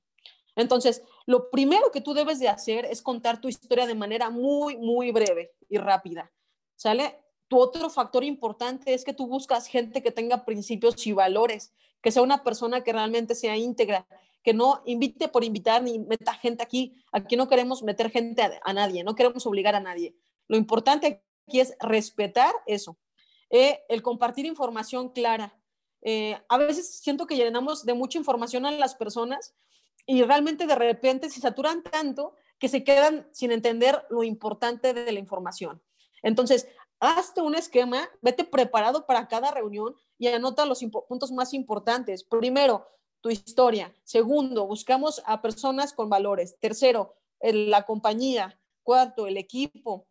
Entonces, 0.54 1.02
lo 1.26 1.50
primero 1.50 1.90
que 1.90 2.00
tú 2.00 2.14
debes 2.14 2.38
de 2.38 2.48
hacer 2.48 2.84
es 2.84 3.02
contar 3.02 3.40
tu 3.40 3.48
historia 3.48 3.88
de 3.88 3.96
manera 3.96 4.30
muy, 4.30 4.76
muy 4.76 5.10
breve 5.10 5.50
y 5.68 5.78
rápida. 5.78 6.30
¿Sale? 6.76 7.18
Tu 7.48 7.58
otro 7.58 7.90
factor 7.90 8.22
importante 8.22 8.94
es 8.94 9.02
que 9.02 9.12
tú 9.12 9.26
buscas 9.26 9.66
gente 9.66 10.04
que 10.04 10.12
tenga 10.12 10.44
principios 10.44 11.04
y 11.04 11.10
valores, 11.10 11.74
que 12.00 12.12
sea 12.12 12.22
una 12.22 12.44
persona 12.44 12.84
que 12.84 12.92
realmente 12.92 13.34
sea 13.34 13.56
íntegra, 13.56 14.06
que 14.44 14.54
no 14.54 14.80
invite 14.86 15.26
por 15.26 15.42
invitar 15.42 15.82
ni 15.82 15.98
meta 15.98 16.34
gente 16.34 16.62
aquí. 16.62 16.94
Aquí 17.10 17.34
no 17.34 17.48
queremos 17.48 17.82
meter 17.82 18.12
gente 18.12 18.60
a, 18.62 18.72
nadie, 18.72 19.02
no 19.02 19.16
queremos 19.16 19.44
obligar 19.46 19.74
a 19.74 19.80
nadie. 19.80 20.14
Lo 20.46 20.56
importante 20.56 21.24
aquí 21.48 21.58
es 21.58 21.74
respetar 21.80 22.54
eso. 22.66 22.96
Eh, 23.50 23.80
el 23.88 24.00
compartir 24.00 24.46
información 24.46 25.08
clara. 25.08 25.59
Eh, 26.02 26.38
a 26.48 26.58
veces 26.58 27.00
siento 27.00 27.26
que 27.26 27.36
llenamos 27.36 27.84
de 27.84 27.94
mucha 27.94 28.18
información 28.18 28.66
a 28.66 28.70
las 28.70 28.94
personas 28.94 29.54
y 30.06 30.22
realmente 30.22 30.66
de 30.66 30.74
repente 30.74 31.30
se 31.30 31.40
saturan 31.40 31.82
tanto 31.82 32.34
que 32.58 32.68
se 32.68 32.84
quedan 32.84 33.28
sin 33.32 33.52
entender 33.52 34.04
lo 34.10 34.22
importante 34.22 34.92
de 34.92 35.12
la 35.12 35.18
información. 35.18 35.82
Entonces, 36.22 36.68
hazte 37.00 37.40
un 37.40 37.54
esquema, 37.54 38.08
vete 38.20 38.44
preparado 38.44 39.06
para 39.06 39.28
cada 39.28 39.50
reunión 39.50 39.94
y 40.18 40.28
anota 40.28 40.66
los 40.66 40.84
puntos 41.08 41.32
más 41.32 41.54
importantes. 41.54 42.24
Primero, 42.24 42.86
tu 43.20 43.30
historia. 43.30 43.94
Segundo, 44.04 44.66
buscamos 44.66 45.22
a 45.26 45.40
personas 45.40 45.92
con 45.92 46.08
valores. 46.08 46.58
Tercero, 46.60 47.14
la 47.40 47.84
compañía. 47.84 48.60
Cuarto, 48.82 49.26
el 49.26 49.36
equipo. 49.36 50.06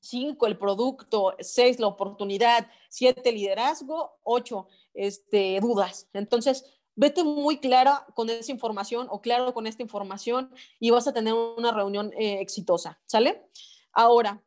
Cinco, 0.00 0.46
el 0.46 0.58
producto. 0.58 1.34
Seis, 1.40 1.78
la 1.78 1.86
oportunidad. 1.86 2.66
Siete, 2.88 3.32
liderazgo. 3.32 4.18
Ocho, 4.22 4.68
este, 4.94 5.58
dudas. 5.60 6.08
Entonces, 6.12 6.64
vete 6.94 7.24
muy 7.24 7.58
clara 7.58 8.06
con 8.14 8.30
esa 8.30 8.52
información 8.52 9.06
o 9.10 9.20
claro 9.20 9.54
con 9.54 9.66
esta 9.66 9.82
información 9.82 10.52
y 10.78 10.90
vas 10.90 11.06
a 11.08 11.12
tener 11.12 11.34
una 11.34 11.72
reunión 11.72 12.12
eh, 12.18 12.40
exitosa. 12.40 13.00
¿Sale? 13.06 13.48
Ahora, 13.92 14.42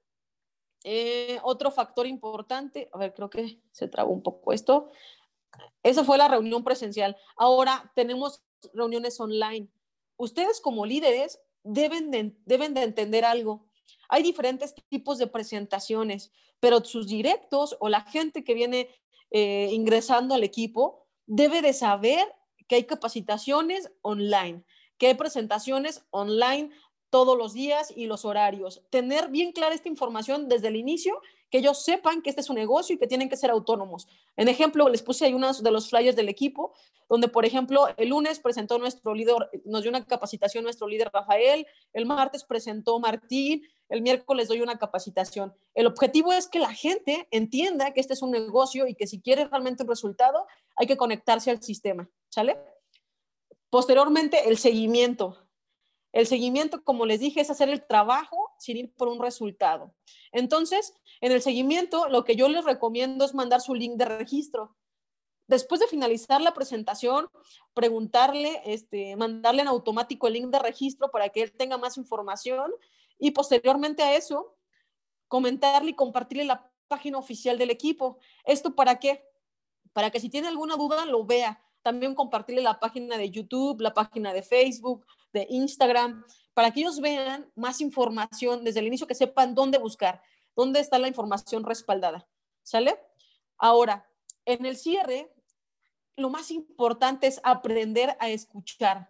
eh, 0.83 1.39
otro 1.43 1.71
factor 1.71 2.05
importante, 2.05 2.89
a 2.93 2.97
ver, 2.99 3.13
creo 3.13 3.29
que 3.29 3.59
se 3.71 3.87
trabó 3.87 4.13
un 4.13 4.21
poco 4.21 4.53
esto. 4.53 4.91
Esa 5.81 6.03
fue 6.03 6.17
la 6.17 6.27
reunión 6.27 6.63
presencial. 6.63 7.17
Ahora 7.37 7.91
tenemos 7.95 8.43
reuniones 8.73 9.19
online. 9.19 9.67
Ustedes 10.17 10.61
como 10.61 10.85
líderes 10.85 11.39
deben 11.63 12.11
de, 12.11 12.35
deben 12.45 12.73
de 12.73 12.83
entender 12.83 13.25
algo. 13.25 13.64
Hay 14.09 14.23
diferentes 14.23 14.75
tipos 14.89 15.17
de 15.17 15.27
presentaciones, 15.27 16.31
pero 16.59 16.83
sus 16.83 17.07
directos 17.07 17.77
o 17.79 17.89
la 17.89 18.01
gente 18.01 18.43
que 18.43 18.53
viene 18.53 18.89
eh, 19.31 19.69
ingresando 19.71 20.35
al 20.35 20.43
equipo 20.43 21.05
debe 21.25 21.61
de 21.61 21.73
saber 21.73 22.27
que 22.67 22.75
hay 22.75 22.83
capacitaciones 22.85 23.91
online, 24.01 24.63
que 24.97 25.07
hay 25.07 25.13
presentaciones 25.15 26.05
online 26.11 26.69
todos 27.09 27.37
los 27.37 27.53
días 27.53 27.93
y 27.95 28.07
los 28.07 28.25
horarios. 28.25 28.83
Tener 28.89 29.29
bien 29.29 29.51
clara 29.51 29.75
esta 29.75 29.89
información 29.89 30.47
desde 30.47 30.67
el 30.67 30.75
inicio, 30.75 31.21
que 31.49 31.59
ellos 31.59 31.83
sepan 31.83 32.21
que 32.21 32.29
este 32.29 32.41
es 32.41 32.49
un 32.49 32.55
negocio 32.55 32.95
y 32.95 32.97
que 32.97 33.07
tienen 33.07 33.29
que 33.29 33.37
ser 33.37 33.49
autónomos. 33.49 34.07
En 34.35 34.47
ejemplo, 34.47 34.89
les 34.89 35.01
puse 35.01 35.25
ahí 35.25 35.33
unos 35.33 35.63
de 35.63 35.71
los 35.71 35.89
flyers 35.89 36.15
del 36.15 36.29
equipo, 36.29 36.73
donde, 37.07 37.27
por 37.27 37.45
ejemplo, 37.45 37.87
el 37.97 38.09
lunes 38.09 38.39
presentó 38.39 38.79
nuestro 38.79 39.13
líder, 39.13 39.35
nos 39.65 39.83
dio 39.83 39.89
una 39.89 40.05
capacitación 40.05 40.63
nuestro 40.63 40.87
líder 40.87 41.11
Rafael, 41.13 41.67
el 41.93 42.05
martes 42.05 42.43
presentó 42.43 42.99
Martín, 42.99 43.61
el 43.89 44.01
miércoles 44.01 44.47
doy 44.47 44.61
una 44.61 44.77
capacitación. 44.77 45.53
El 45.75 45.85
objetivo 45.85 46.33
es 46.33 46.47
que 46.47 46.59
la 46.59 46.73
gente 46.73 47.27
entienda 47.31 47.93
que 47.93 48.01
este 48.01 48.13
es 48.13 48.21
un 48.21 48.31
negocio 48.31 48.87
y 48.87 48.95
que 48.95 49.07
si 49.07 49.21
quiere 49.21 49.45
realmente 49.47 49.83
un 49.83 49.89
resultado, 49.89 50.47
hay 50.75 50.87
que 50.87 50.97
conectarse 50.97 51.51
al 51.51 51.61
sistema, 51.61 52.09
¿sale? 52.29 52.57
Posteriormente, 53.69 54.49
el 54.49 54.57
seguimiento. 54.57 55.44
El 56.15 56.27
seguimiento, 56.27 56.81
como 56.81 57.05
les 57.05 57.19
dije, 57.19 57.41
es 57.41 57.49
hacer 57.49 57.67
el 57.67 57.85
trabajo 57.85 58.53
sin 58.57 58.77
ir 58.77 58.95
por 58.95 59.09
un 59.09 59.21
resultado. 59.21 59.93
Entonces, 60.31 60.93
en 61.19 61.33
el 61.33 61.41
seguimiento, 61.41 62.07
lo 62.07 62.23
que 62.23 62.37
yo 62.37 62.47
les 62.47 62.63
recomiendo 62.63 63.25
es 63.25 63.33
mandar 63.33 63.59
su 63.59 63.75
link 63.75 63.97
de 63.97 64.05
registro. 64.05 64.77
Después 65.47 65.81
de 65.81 65.87
finalizar 65.87 66.39
la 66.39 66.53
presentación, 66.53 67.27
preguntarle, 67.73 68.61
este, 68.63 69.17
mandarle 69.17 69.63
en 69.63 69.67
automático 69.67 70.27
el 70.27 70.35
link 70.35 70.47
de 70.51 70.59
registro 70.59 71.11
para 71.11 71.27
que 71.27 71.41
él 71.43 71.51
tenga 71.51 71.77
más 71.77 71.97
información 71.97 72.71
y 73.19 73.31
posteriormente 73.31 74.01
a 74.01 74.15
eso, 74.15 74.55
comentarle 75.27 75.91
y 75.91 75.95
compartirle 75.95 76.45
la 76.45 76.71
página 76.87 77.17
oficial 77.17 77.57
del 77.57 77.71
equipo. 77.71 78.19
¿Esto 78.45 78.73
para 78.73 78.99
qué? 78.99 79.27
Para 79.91 80.11
que 80.11 80.21
si 80.21 80.29
tiene 80.29 80.47
alguna 80.47 80.77
duda 80.77 81.05
lo 81.05 81.25
vea. 81.25 81.61
También 81.81 82.15
compartirle 82.15 82.61
la 82.61 82.79
página 82.79 83.17
de 83.17 83.29
YouTube, 83.29 83.81
la 83.81 83.93
página 83.93 84.33
de 84.33 84.43
Facebook, 84.43 85.05
de 85.35 85.45
Instagram, 85.49 86.25
para 86.53 86.71
que 86.71 86.79
ellos 86.79 87.01
vean 87.01 87.51
más 87.55 87.81
información 87.81 88.63
desde 88.63 88.79
el 88.79 88.87
inicio, 88.87 89.05
que 89.05 89.13
sepan 89.13 89.53
dónde 89.53 89.77
buscar, 89.77 90.21
dónde 90.55 90.79
está 90.79 90.97
la 90.97 91.09
información 91.09 91.65
respaldada. 91.65 92.27
¿Sale? 92.63 92.97
Ahora, 93.57 94.09
en 94.45 94.65
el 94.65 94.77
cierre, 94.77 95.31
lo 96.15 96.29
más 96.29 96.49
importante 96.51 97.27
es 97.27 97.41
aprender 97.43 98.15
a 98.19 98.29
escuchar. 98.29 99.09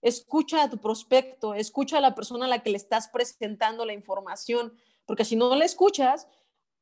Escucha 0.00 0.62
a 0.62 0.70
tu 0.70 0.78
prospecto, 0.78 1.54
escucha 1.54 1.98
a 1.98 2.00
la 2.00 2.14
persona 2.14 2.46
a 2.46 2.48
la 2.48 2.62
que 2.62 2.70
le 2.70 2.78
estás 2.78 3.08
presentando 3.08 3.84
la 3.84 3.92
información, 3.92 4.72
porque 5.04 5.24
si 5.24 5.36
no 5.36 5.54
la 5.54 5.64
escuchas, 5.66 6.26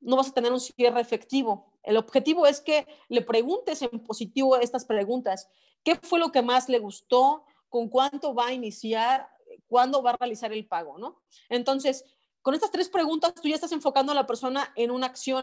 no 0.01 0.17
vas 0.17 0.29
a 0.29 0.35
tener 0.35 0.53
un 0.53 0.61
cierre 0.61 1.01
efectivo. 1.01 1.73
El 1.83 1.97
objetivo 1.97 2.47
es 2.47 2.61
que 2.61 2.87
le 3.09 3.23
preguntes 3.23 3.83
en 3.83 3.99
positivo 4.05 4.57
estas 4.57 4.85
preguntas. 4.85 5.49
¿Qué 5.83 5.97
fue 5.97 6.21
lo 6.21 6.31
que 6.31 6.43
más 6.43 6.69
le 6.69 6.79
gustó? 6.79 7.45
Con 7.75 7.89
cuánto 7.89 8.33
va 8.37 8.47
a 8.47 8.53
iniciar, 8.53 9.29
cuándo 9.67 10.01
va 10.01 10.11
a 10.11 10.17
realizar 10.17 10.53
el 10.53 10.65
pago, 10.65 10.97
¿no? 10.97 11.21
Entonces, 11.49 12.05
con 12.41 12.55
estas 12.55 12.71
tres 12.71 12.89
preguntas, 12.89 13.35
tú 13.35 13.49
ya 13.49 13.57
estás 13.57 13.73
enfocando 13.73 14.13
a 14.13 14.15
la 14.15 14.29
persona 14.29 14.73
en 14.77 14.93
una 14.93 15.07
acción, 15.07 15.43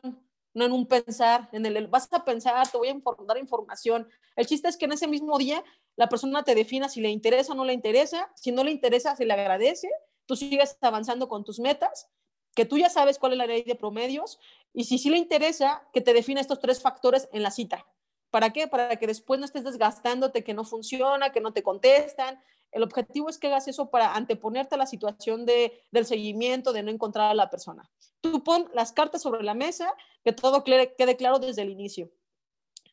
no 0.53 0.63
en 0.63 0.71
un 0.71 0.87
pensar, 0.87 1.49
en 1.51 1.65
el, 1.65 1.87
vas 1.87 2.07
a 2.13 2.23
pensar, 2.23 2.65
te 2.69 2.77
voy 2.77 2.87
a 2.87 2.95
dar 3.27 3.37
información. 3.37 4.07
El 4.37 4.45
chiste 4.45 4.69
es 4.69 4.77
que 4.77 4.85
en 4.85 4.93
ese 4.93 5.09
mismo 5.09 5.37
día 5.37 5.61
la 5.97 6.07
persona 6.07 6.41
te 6.43 6.55
defina 6.55 6.87
si 6.87 7.01
le 7.01 7.09
interesa 7.09 7.51
o 7.51 7.55
no 7.55 7.65
le 7.65 7.73
interesa, 7.73 8.31
si 8.37 8.53
no 8.53 8.63
le 8.63 8.71
interesa, 8.71 9.13
se 9.17 9.25
le 9.25 9.33
agradece, 9.33 9.89
tú 10.25 10.37
sigues 10.37 10.77
avanzando 10.79 11.27
con 11.27 11.43
tus 11.43 11.59
metas, 11.59 12.07
que 12.55 12.63
tú 12.63 12.77
ya 12.77 12.89
sabes 12.89 13.19
cuál 13.19 13.33
es 13.33 13.39
la 13.39 13.45
ley 13.45 13.63
de 13.63 13.75
promedios, 13.75 14.39
y 14.73 14.85
si 14.85 14.99
sí 14.99 15.09
le 15.09 15.17
interesa, 15.17 15.85
que 15.91 15.99
te 15.99 16.13
defina 16.13 16.39
estos 16.39 16.61
tres 16.61 16.81
factores 16.81 17.27
en 17.33 17.43
la 17.43 17.51
cita. 17.51 17.85
¿Para 18.31 18.51
qué? 18.51 18.67
Para 18.67 18.95
que 18.95 19.07
después 19.07 19.39
no 19.39 19.45
estés 19.45 19.63
desgastándote, 19.63 20.43
que 20.43 20.53
no 20.53 20.63
funciona, 20.63 21.31
que 21.31 21.41
no 21.41 21.53
te 21.53 21.61
contestan. 21.61 22.41
El 22.71 22.83
objetivo 22.83 23.29
es 23.29 23.37
que 23.37 23.47
hagas 23.47 23.67
eso 23.67 23.89
para 23.89 24.15
anteponerte 24.15 24.75
a 24.75 24.77
la 24.77 24.85
situación 24.87 25.45
de, 25.45 25.83
del 25.91 26.05
seguimiento, 26.05 26.73
de 26.73 26.81
no 26.81 26.89
encontrar 26.89 27.29
a 27.29 27.35
la 27.35 27.49
persona. 27.49 27.89
Tú 28.21 28.43
pon 28.43 28.69
las 28.73 28.93
cartas 28.93 29.21
sobre 29.21 29.43
la 29.43 29.53
mesa, 29.53 29.93
que 30.23 30.31
todo 30.31 30.63
quede 30.63 31.17
claro 31.17 31.39
desde 31.39 31.61
el 31.61 31.69
inicio. 31.69 32.09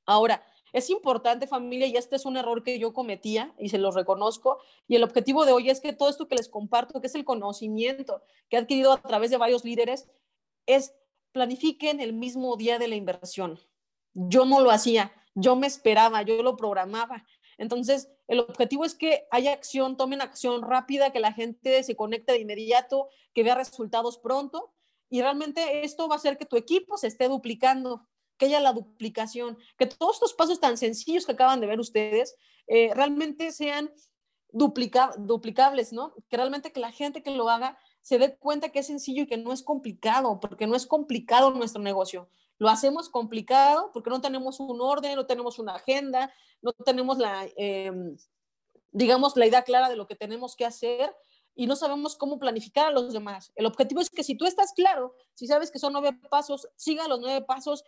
Ahora, 0.05 0.45
es 0.73 0.91
importante 0.91 1.47
familia, 1.47 1.87
y 1.87 1.97
este 1.97 2.17
es 2.17 2.27
un 2.27 2.37
error 2.37 2.63
que 2.63 2.79
yo 2.79 2.93
cometía 2.93 3.55
y 3.59 3.69
se 3.69 3.79
lo 3.79 3.91
reconozco, 3.91 4.59
y 4.87 4.97
el 4.97 5.05
objetivo 5.05 5.45
de 5.45 5.53
hoy 5.53 5.71
es 5.71 5.81
que 5.81 5.93
todo 5.93 6.09
esto 6.09 6.29
que 6.29 6.35
les 6.35 6.49
comparto, 6.49 7.01
que 7.01 7.07
es 7.07 7.15
el 7.15 7.25
conocimiento 7.25 8.23
que 8.49 8.57
he 8.57 8.59
adquirido 8.59 8.93
a 8.93 9.01
través 9.01 9.31
de 9.31 9.37
varios 9.37 9.65
líderes, 9.65 10.09
es 10.67 10.95
planifiquen 11.33 12.01
el 12.01 12.13
mismo 12.13 12.57
día 12.57 12.79
de 12.79 12.89
la 12.89 12.97
inversión. 12.97 13.61
Yo 14.15 14.45
no 14.45 14.61
lo 14.61 14.71
hacía 14.71 15.13
yo 15.41 15.57
me 15.57 15.67
esperaba, 15.67 16.23
yo 16.23 16.43
lo 16.43 16.57
programaba. 16.57 17.25
Entonces, 17.59 18.09
el 18.29 18.41
objetivo 18.41 18.85
es 18.85 18.95
que 18.95 19.27
haya 19.31 19.53
acción, 19.53 19.97
tomen 19.97 20.21
acción 20.21 20.63
rápida, 20.63 21.11
que 21.13 21.21
la 21.21 21.33
gente 21.33 21.83
se 21.83 21.97
conecte 21.97 22.33
de 22.33 22.41
inmediato, 22.41 23.09
que 23.35 23.43
vea 23.43 23.55
resultados 23.55 24.19
pronto. 24.19 24.73
Y 25.11 25.23
realmente 25.23 25.85
esto 25.85 26.09
va 26.09 26.15
a 26.15 26.19
hacer 26.19 26.39
que 26.39 26.47
tu 26.47 26.57
equipo 26.57 26.97
se 26.97 27.09
esté 27.09 27.29
duplicando, 27.29 28.07
que 28.37 28.47
haya 28.47 28.61
la 28.61 28.73
duplicación, 28.73 29.59
que 29.77 29.87
todos 29.87 30.17
estos 30.17 30.35
pasos 30.35 30.61
tan 30.61 30.77
sencillos 30.77 31.27
que 31.27 31.33
acaban 31.33 31.61
de 31.61 31.67
ver 31.67 31.81
ustedes 31.81 32.37
eh, 32.67 32.93
realmente 32.95 33.51
sean 33.51 33.91
duplicables, 34.51 35.93
¿no? 35.93 36.15
Que 36.29 36.37
realmente 36.37 36.73
que 36.73 36.81
la 36.81 36.93
gente 36.93 37.23
que 37.23 37.31
lo 37.31 37.49
haga 37.49 37.79
se 38.03 38.19
dé 38.19 38.37
cuenta 38.37 38.71
que 38.71 38.79
es 38.79 38.87
sencillo 38.87 39.25
y 39.25 39.27
que 39.27 39.37
no 39.37 39.53
es 39.53 39.63
complicado, 39.63 40.41
porque 40.41 40.67
no 40.67 40.77
es 40.77 40.87
complicado 40.87 41.51
nuestro 41.51 41.83
negocio. 41.83 42.31
Lo 42.59 42.69
hacemos 42.69 43.09
complicado 43.09 43.91
porque 43.93 44.11
no 44.11 44.21
tenemos 44.21 44.61
un 44.61 44.81
orden, 44.81 45.17
no 45.17 45.27
tenemos 45.27 45.59
una 45.59 45.75
agenda, 45.75 46.33
no 46.61 46.73
tenemos 46.73 47.19
la, 47.19 47.47
em, 47.57 48.17
digamos, 48.93 49.37
la 49.37 49.47
idea 49.47 49.63
clara 49.63 49.89
de 49.89 49.97
lo 49.97 50.07
que 50.07 50.17
tenemos 50.17 50.57
que 50.57 50.65
hacer 50.65 51.15
y 51.55 51.67
no 51.67 51.75
sabemos 51.75 52.17
cómo 52.17 52.39
planificar 52.39 52.87
a 52.87 52.91
los 52.91 53.13
demás. 53.13 53.53
El 53.57 53.67
objetivo 53.67 54.01
es 54.01 54.11
que 54.11 54.23
si 54.23 54.37
tú 54.37 54.47
estás 54.47 54.73
claro, 54.73 55.15
si 55.35 55.47
sabes 55.47 55.71
que 55.71 55.81
son 55.81 55.93
nueve 55.93 56.17
pasos, 56.31 56.69
siga 56.77 57.09
los 57.09 57.21
nueve 57.21 57.45
pasos 57.45 57.85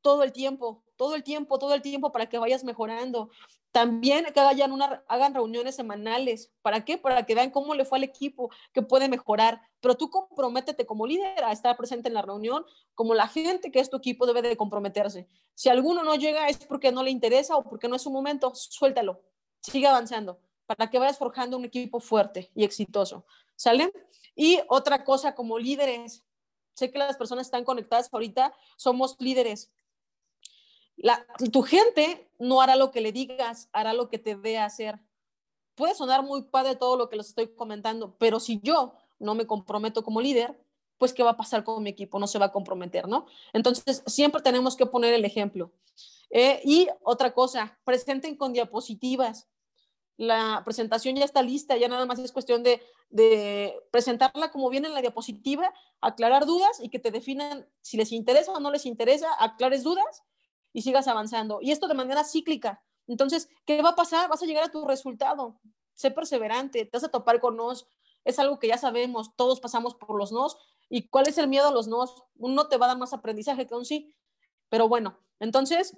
todo 0.00 0.22
el 0.22 0.32
tiempo, 0.32 0.84
todo 0.96 1.14
el 1.14 1.22
tiempo, 1.22 1.58
todo 1.58 1.74
el 1.74 1.82
tiempo 1.82 2.12
para 2.12 2.28
que 2.28 2.38
vayas 2.38 2.64
mejorando. 2.64 3.30
También 3.70 4.26
que 4.32 4.40
hagan, 4.40 4.80
hagan 5.06 5.34
reuniones 5.34 5.76
semanales. 5.76 6.50
¿Para 6.62 6.84
qué? 6.84 6.98
Para 6.98 7.26
que 7.26 7.34
vean 7.34 7.50
cómo 7.50 7.74
le 7.74 7.84
fue 7.84 7.98
al 7.98 8.04
equipo, 8.04 8.50
que 8.72 8.82
puede 8.82 9.08
mejorar. 9.08 9.60
Pero 9.80 9.94
tú 9.94 10.10
comprométete 10.10 10.86
como 10.86 11.06
líder 11.06 11.44
a 11.44 11.52
estar 11.52 11.76
presente 11.76 12.08
en 12.08 12.14
la 12.14 12.22
reunión, 12.22 12.64
como 12.94 13.14
la 13.14 13.28
gente 13.28 13.70
que 13.70 13.80
es 13.80 13.90
tu 13.90 13.98
equipo 13.98 14.26
debe 14.26 14.42
de 14.42 14.56
comprometerse. 14.56 15.28
Si 15.54 15.68
alguno 15.68 16.02
no 16.02 16.14
llega 16.14 16.48
es 16.48 16.58
porque 16.66 16.92
no 16.92 17.02
le 17.02 17.10
interesa 17.10 17.56
o 17.56 17.64
porque 17.64 17.88
no 17.88 17.96
es 17.96 18.02
su 18.02 18.10
momento, 18.10 18.54
suéltalo, 18.54 19.20
sigue 19.60 19.86
avanzando 19.86 20.40
para 20.68 20.90
que 20.90 20.98
vayas 20.98 21.16
forjando 21.16 21.56
un 21.56 21.64
equipo 21.64 21.98
fuerte 21.98 22.50
y 22.54 22.62
exitoso. 22.62 23.24
¿Sale? 23.56 23.90
Y 24.36 24.60
otra 24.68 25.02
cosa 25.02 25.34
como 25.34 25.58
líderes, 25.58 26.24
sé 26.74 26.92
que 26.92 26.98
las 26.98 27.16
personas 27.16 27.46
están 27.46 27.64
conectadas 27.64 28.08
ahorita, 28.12 28.54
somos 28.76 29.16
líderes 29.18 29.72
tu 31.52 31.62
gente 31.62 32.28
no 32.38 32.60
hará 32.60 32.76
lo 32.76 32.90
que 32.90 33.00
le 33.00 33.12
digas, 33.12 33.68
hará 33.72 33.92
lo 33.92 34.08
que 34.08 34.18
te 34.18 34.36
dé 34.36 34.58
hacer. 34.58 34.98
Puede 35.74 35.94
sonar 35.94 36.22
muy 36.22 36.42
padre 36.42 36.76
todo 36.76 36.96
lo 36.96 37.08
que 37.08 37.16
les 37.16 37.28
estoy 37.28 37.48
comentando, 37.48 38.16
pero 38.18 38.40
si 38.40 38.60
yo 38.62 38.94
no 39.18 39.34
me 39.34 39.46
comprometo 39.46 40.02
como 40.02 40.20
líder, 40.20 40.58
pues 40.98 41.12
¿qué 41.12 41.22
va 41.22 41.30
a 41.30 41.36
pasar 41.36 41.62
con 41.62 41.82
mi 41.82 41.90
equipo? 41.90 42.18
No 42.18 42.26
se 42.26 42.38
va 42.38 42.46
a 42.46 42.52
comprometer, 42.52 43.06
¿no? 43.06 43.26
Entonces, 43.52 44.02
siempre 44.06 44.42
tenemos 44.42 44.76
que 44.76 44.86
poner 44.86 45.14
el 45.14 45.24
ejemplo. 45.24 45.70
Eh, 46.30 46.60
y 46.64 46.88
otra 47.02 47.32
cosa, 47.32 47.78
presenten 47.84 48.36
con 48.36 48.52
diapositivas. 48.52 49.48
La 50.16 50.62
presentación 50.64 51.14
ya 51.14 51.24
está 51.24 51.42
lista, 51.42 51.76
ya 51.76 51.86
nada 51.86 52.04
más 52.04 52.18
es 52.18 52.32
cuestión 52.32 52.64
de, 52.64 52.82
de 53.08 53.80
presentarla 53.92 54.50
como 54.50 54.68
viene 54.68 54.88
en 54.88 54.94
la 54.94 55.00
diapositiva, 55.00 55.72
aclarar 56.00 56.44
dudas 56.44 56.80
y 56.82 56.88
que 56.88 56.98
te 56.98 57.12
definan 57.12 57.68
si 57.82 57.96
les 57.96 58.10
interesa 58.10 58.50
o 58.50 58.58
no 58.58 58.72
les 58.72 58.84
interesa, 58.84 59.28
aclares 59.38 59.84
dudas 59.84 60.24
y 60.72 60.82
sigas 60.82 61.08
avanzando. 61.08 61.60
Y 61.60 61.72
esto 61.72 61.88
de 61.88 61.94
manera 61.94 62.24
cíclica. 62.24 62.82
Entonces, 63.06 63.48
¿qué 63.64 63.80
va 63.82 63.90
a 63.90 63.96
pasar? 63.96 64.28
Vas 64.28 64.42
a 64.42 64.46
llegar 64.46 64.64
a 64.64 64.70
tu 64.70 64.84
resultado. 64.86 65.58
Sé 65.94 66.10
perseverante, 66.10 66.84
te 66.84 66.90
vas 66.96 67.04
a 67.04 67.10
topar 67.10 67.40
con 67.40 67.56
nos. 67.56 67.88
Es 68.24 68.38
algo 68.38 68.58
que 68.58 68.68
ya 68.68 68.78
sabemos, 68.78 69.34
todos 69.36 69.60
pasamos 69.60 69.94
por 69.94 70.16
los 70.16 70.32
nos. 70.32 70.58
¿Y 70.88 71.08
cuál 71.08 71.28
es 71.28 71.38
el 71.38 71.48
miedo 71.48 71.68
a 71.68 71.72
los 71.72 71.88
nos? 71.88 72.22
Uno 72.36 72.68
te 72.68 72.76
va 72.76 72.86
a 72.86 72.88
dar 72.90 72.98
más 72.98 73.12
aprendizaje 73.12 73.66
que 73.66 73.74
un 73.74 73.84
sí. 73.84 74.14
Pero 74.68 74.88
bueno, 74.88 75.18
entonces, 75.40 75.96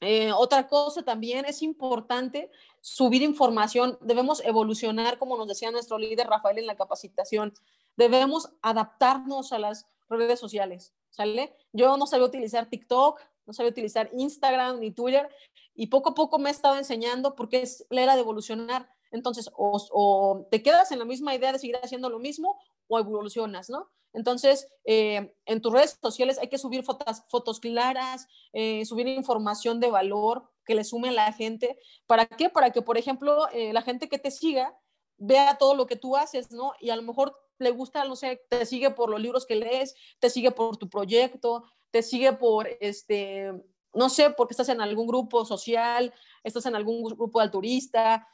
eh, 0.00 0.32
otra 0.32 0.66
cosa 0.66 1.02
también 1.02 1.44
es 1.44 1.62
importante 1.62 2.50
subir 2.80 3.22
información. 3.22 3.98
Debemos 4.00 4.44
evolucionar, 4.44 5.18
como 5.18 5.36
nos 5.36 5.48
decía 5.48 5.70
nuestro 5.70 5.96
líder 5.96 6.26
Rafael 6.26 6.58
en 6.58 6.66
la 6.66 6.76
capacitación. 6.76 7.54
Debemos 7.96 8.50
adaptarnos 8.62 9.52
a 9.52 9.58
las 9.58 9.86
redes 10.08 10.40
sociales, 10.40 10.92
¿sale? 11.10 11.54
Yo 11.72 11.96
no 11.96 12.06
sabía 12.06 12.26
utilizar 12.26 12.68
TikTok, 12.68 13.20
no 13.46 13.52
sabía 13.52 13.70
utilizar 13.70 14.10
Instagram 14.12 14.80
ni 14.80 14.90
Twitter 14.90 15.28
y 15.74 15.86
poco 15.88 16.10
a 16.10 16.14
poco 16.14 16.38
me 16.38 16.50
he 16.50 16.52
estado 16.52 16.76
enseñando 16.76 17.34
porque 17.34 17.62
es 17.62 17.86
la 17.90 18.02
era 18.02 18.14
de 18.14 18.20
evolucionar. 18.20 18.88
Entonces, 19.10 19.50
o, 19.54 20.46
te 20.50 20.62
quedas 20.62 20.90
en 20.90 20.98
la 20.98 21.04
misma 21.04 21.34
idea 21.34 21.52
de 21.52 21.58
seguir 21.58 21.76
haciendo 21.76 22.08
lo 22.08 22.18
mismo 22.18 22.58
o 22.88 22.98
evolucionas, 22.98 23.68
¿no? 23.68 23.90
Entonces, 24.14 24.68
eh, 24.84 25.34
en 25.46 25.60
tus 25.62 25.72
redes 25.72 25.98
sociales 26.02 26.38
hay 26.38 26.48
que 26.48 26.58
subir 26.58 26.82
fotos, 26.82 27.22
fotos 27.28 27.60
claras, 27.60 28.26
eh, 28.52 28.84
subir 28.84 29.08
información 29.08 29.80
de 29.80 29.90
valor 29.90 30.50
que 30.64 30.74
le 30.74 30.84
sume 30.84 31.08
a 31.08 31.12
la 31.12 31.32
gente. 31.32 31.78
¿Para 32.06 32.26
qué? 32.26 32.50
Para 32.50 32.70
que, 32.70 32.82
por 32.82 32.98
ejemplo, 32.98 33.48
eh, 33.52 33.72
la 33.72 33.82
gente 33.82 34.08
que 34.08 34.18
te 34.18 34.30
siga 34.30 34.78
vea 35.16 35.56
todo 35.56 35.74
lo 35.74 35.86
que 35.86 35.96
tú 35.96 36.16
haces, 36.16 36.50
¿no? 36.50 36.72
Y 36.80 36.90
a 36.90 36.96
lo 36.96 37.02
mejor 37.02 37.36
le 37.58 37.70
gusta, 37.70 38.04
no 38.04 38.16
sé, 38.16 38.42
te 38.48 38.66
sigue 38.66 38.90
por 38.90 39.08
los 39.08 39.20
libros 39.20 39.46
que 39.46 39.56
lees, 39.56 39.94
te 40.18 40.30
sigue 40.30 40.50
por 40.50 40.76
tu 40.76 40.88
proyecto, 40.88 41.64
te 41.92 42.02
sigue 42.02 42.32
por, 42.32 42.68
este, 42.80 43.52
no 43.94 44.08
sé, 44.08 44.30
porque 44.30 44.54
estás 44.54 44.70
en 44.70 44.80
algún 44.80 45.06
grupo 45.06 45.44
social, 45.44 46.12
estás 46.42 46.66
en 46.66 46.74
algún 46.74 47.04
grupo 47.04 47.40
de 47.40 47.50
turista. 47.50 48.26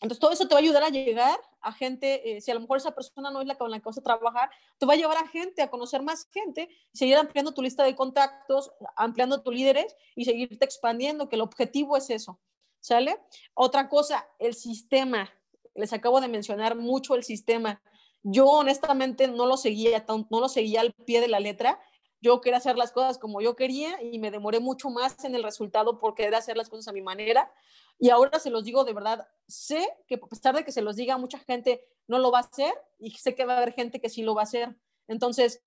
Entonces, 0.00 0.20
todo 0.20 0.32
eso 0.32 0.46
te 0.46 0.54
va 0.54 0.60
a 0.60 0.62
ayudar 0.62 0.82
a 0.82 0.90
llegar 0.90 1.40
a 1.60 1.72
gente, 1.72 2.36
eh, 2.36 2.40
si 2.42 2.50
a 2.50 2.54
lo 2.54 2.60
mejor 2.60 2.76
esa 2.76 2.94
persona 2.94 3.30
no 3.30 3.40
es 3.40 3.46
la 3.46 3.54
con 3.54 3.70
la 3.70 3.78
que 3.78 3.86
vas 3.86 3.96
a 3.96 4.02
trabajar, 4.02 4.50
te 4.78 4.84
va 4.84 4.92
a 4.92 4.96
llevar 4.96 5.16
a 5.16 5.26
gente, 5.26 5.62
a 5.62 5.70
conocer 5.70 6.02
más 6.02 6.28
gente, 6.30 6.68
seguir 6.92 7.16
ampliando 7.16 7.54
tu 7.54 7.62
lista 7.62 7.84
de 7.84 7.94
contactos, 7.94 8.70
ampliando 8.96 9.42
tus 9.42 9.54
líderes 9.54 9.96
y 10.14 10.26
seguirte 10.26 10.64
expandiendo, 10.64 11.28
que 11.28 11.36
el 11.36 11.42
objetivo 11.42 11.96
es 11.96 12.10
eso, 12.10 12.38
¿sale? 12.80 13.18
Otra 13.54 13.88
cosa, 13.88 14.28
el 14.38 14.54
sistema. 14.54 15.32
Les 15.74 15.92
acabo 15.94 16.20
de 16.20 16.28
mencionar 16.28 16.76
mucho 16.76 17.14
el 17.14 17.24
sistema. 17.24 17.80
Yo 18.22 18.46
honestamente 18.46 19.26
no 19.26 19.46
lo 19.46 19.56
seguía, 19.56 20.04
no 20.06 20.40
lo 20.40 20.48
seguía 20.48 20.82
al 20.82 20.92
pie 20.92 21.22
de 21.22 21.28
la 21.28 21.40
letra 21.40 21.80
yo 22.24 22.40
quería 22.40 22.56
hacer 22.56 22.78
las 22.78 22.90
cosas 22.90 23.18
como 23.18 23.42
yo 23.42 23.54
quería 23.54 24.02
y 24.02 24.18
me 24.18 24.30
demoré 24.30 24.58
mucho 24.58 24.88
más 24.88 25.22
en 25.26 25.34
el 25.34 25.42
resultado 25.42 25.98
por 26.00 26.14
querer 26.14 26.34
hacer 26.34 26.56
las 26.56 26.70
cosas 26.70 26.88
a 26.88 26.92
mi 26.92 27.02
manera. 27.02 27.52
Y 27.98 28.08
ahora 28.08 28.38
se 28.38 28.48
los 28.48 28.64
digo 28.64 28.82
de 28.84 28.94
verdad, 28.94 29.28
sé 29.46 29.86
que 30.08 30.14
a 30.14 30.26
pesar 30.26 30.56
de 30.56 30.64
que 30.64 30.72
se 30.72 30.80
los 30.80 30.96
diga, 30.96 31.18
mucha 31.18 31.38
gente 31.38 31.84
no 32.06 32.18
lo 32.18 32.30
va 32.30 32.38
a 32.38 32.40
hacer 32.40 32.72
y 32.98 33.10
sé 33.10 33.34
que 33.34 33.44
va 33.44 33.52
a 33.52 33.56
haber 33.58 33.74
gente 33.74 34.00
que 34.00 34.08
sí 34.08 34.22
lo 34.22 34.34
va 34.34 34.40
a 34.40 34.44
hacer. 34.44 34.74
Entonces, 35.06 35.62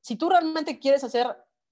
si 0.00 0.16
tú 0.16 0.30
realmente 0.30 0.78
quieres 0.78 1.04
hacer 1.04 1.26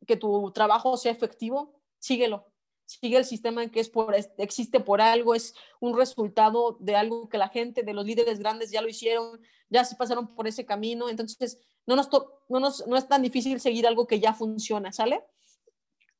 que 0.06 0.18
tu 0.18 0.52
trabajo 0.52 0.98
sea 0.98 1.12
efectivo, 1.12 1.80
síguelo. 1.98 2.44
Sigue 2.84 3.16
el 3.16 3.24
sistema 3.24 3.62
en 3.62 3.70
que 3.70 3.80
es 3.80 3.88
por, 3.88 4.14
existe 4.36 4.80
por 4.80 5.00
algo, 5.00 5.34
es 5.34 5.54
un 5.80 5.96
resultado 5.96 6.76
de 6.78 6.94
algo 6.94 7.30
que 7.30 7.38
la 7.38 7.48
gente, 7.48 7.82
de 7.82 7.94
los 7.94 8.04
líderes 8.04 8.38
grandes 8.38 8.70
ya 8.70 8.82
lo 8.82 8.88
hicieron, 8.88 9.40
ya 9.70 9.82
se 9.82 9.96
pasaron 9.96 10.34
por 10.34 10.46
ese 10.46 10.66
camino. 10.66 11.08
Entonces, 11.08 11.58
no, 11.86 11.96
nos 11.96 12.08
no, 12.48 12.60
nos, 12.60 12.86
no 12.86 12.96
es 12.96 13.08
tan 13.08 13.22
difícil 13.22 13.60
seguir 13.60 13.86
algo 13.86 14.06
que 14.06 14.20
ya 14.20 14.34
funciona, 14.34 14.92
¿sale? 14.92 15.24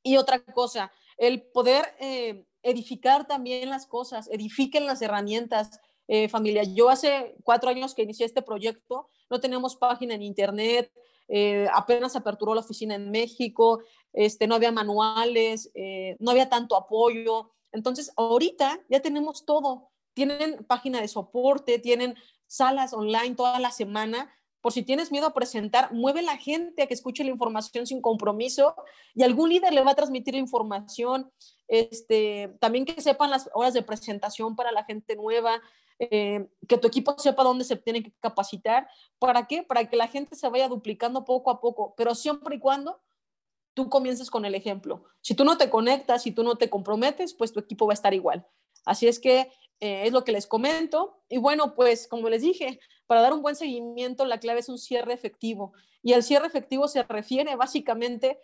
Y 0.03 0.17
otra 0.17 0.39
cosa, 0.39 0.91
el 1.17 1.41
poder 1.41 1.95
eh, 1.99 2.45
edificar 2.63 3.27
también 3.27 3.69
las 3.69 3.85
cosas, 3.85 4.29
edifiquen 4.31 4.85
las 4.85 5.01
herramientas, 5.01 5.81
eh, 6.07 6.29
familia. 6.29 6.63
Yo 6.63 6.89
hace 6.89 7.35
cuatro 7.43 7.69
años 7.69 7.93
que 7.93 8.03
inicié 8.03 8.25
este 8.25 8.41
proyecto, 8.41 9.09
no 9.29 9.39
teníamos 9.39 9.75
página 9.75 10.13
en 10.13 10.21
internet, 10.21 10.91
eh, 11.27 11.67
apenas 11.73 12.15
aperturó 12.15 12.55
la 12.55 12.61
oficina 12.61 12.95
en 12.95 13.11
México, 13.11 13.81
este, 14.13 14.47
no 14.47 14.55
había 14.55 14.71
manuales, 14.71 15.71
no 16.19 16.31
había 16.31 16.49
tanto 16.49 16.77
apoyo. 16.77 17.51
Entonces, 17.73 18.13
ahorita 18.15 18.79
ya 18.89 19.01
tenemos 19.01 19.45
todo. 19.45 19.89
Tienen 20.13 20.65
página 20.65 21.01
de 21.01 21.09
soporte, 21.09 21.79
tienen 21.79 22.15
salas 22.47 22.93
online 22.93 23.35
toda 23.35 23.59
la 23.59 23.71
semana 23.71 24.33
por 24.61 24.73
si 24.73 24.83
tienes 24.83 25.11
miedo 25.11 25.27
a 25.27 25.33
presentar, 25.33 25.93
mueve 25.93 26.21
la 26.21 26.37
gente 26.37 26.83
a 26.83 26.87
que 26.87 26.93
escuche 26.93 27.23
la 27.23 27.29
información 27.29 27.85
sin 27.85 28.01
compromiso 28.01 28.75
y 29.13 29.23
algún 29.23 29.49
líder 29.49 29.73
le 29.73 29.81
va 29.81 29.91
a 29.91 29.95
transmitir 29.95 30.33
la 30.33 30.39
información. 30.39 31.31
Este, 31.67 32.55
también 32.59 32.85
que 32.85 33.01
sepan 33.01 33.29
las 33.29 33.49
horas 33.53 33.73
de 33.73 33.83
presentación 33.83 34.55
para 34.55 34.71
la 34.71 34.83
gente 34.83 35.15
nueva, 35.15 35.61
eh, 35.99 36.47
que 36.67 36.77
tu 36.77 36.87
equipo 36.87 37.15
sepa 37.17 37.43
dónde 37.43 37.65
se 37.65 37.75
tiene 37.75 38.03
que 38.03 38.13
capacitar. 38.19 38.87
¿Para 39.19 39.47
qué? 39.47 39.63
Para 39.63 39.89
que 39.89 39.97
la 39.97 40.07
gente 40.07 40.35
se 40.35 40.49
vaya 40.49 40.67
duplicando 40.67 41.25
poco 41.25 41.51
a 41.51 41.61
poco, 41.61 41.93
pero 41.95 42.15
siempre 42.15 42.55
y 42.55 42.59
cuando 42.59 43.01
tú 43.73 43.89
comiences 43.89 44.31
con 44.31 44.43
el 44.43 44.55
ejemplo. 44.55 45.03
Si 45.21 45.35
tú 45.35 45.43
no 45.43 45.57
te 45.57 45.69
conectas, 45.69 46.23
si 46.23 46.31
tú 46.31 46.43
no 46.43 46.55
te 46.55 46.69
comprometes, 46.69 47.35
pues 47.35 47.53
tu 47.53 47.59
equipo 47.59 47.85
va 47.85 47.93
a 47.93 47.99
estar 47.99 48.13
igual. 48.13 48.47
Así 48.85 49.07
es 49.07 49.19
que 49.19 49.51
eh, 49.79 50.03
es 50.05 50.11
lo 50.11 50.23
que 50.23 50.31
les 50.31 50.47
comento. 50.47 51.21
Y 51.29 51.37
bueno, 51.37 51.75
pues 51.75 52.07
como 52.07 52.29
les 52.29 52.41
dije, 52.41 52.79
para 53.05 53.21
dar 53.21 53.33
un 53.33 53.41
buen 53.41 53.55
seguimiento 53.55 54.25
la 54.25 54.39
clave 54.39 54.59
es 54.59 54.69
un 54.69 54.77
cierre 54.77 55.13
efectivo. 55.13 55.73
Y 56.01 56.13
el 56.13 56.23
cierre 56.23 56.47
efectivo 56.47 56.87
se 56.87 57.03
refiere 57.03 57.55
básicamente 57.55 58.39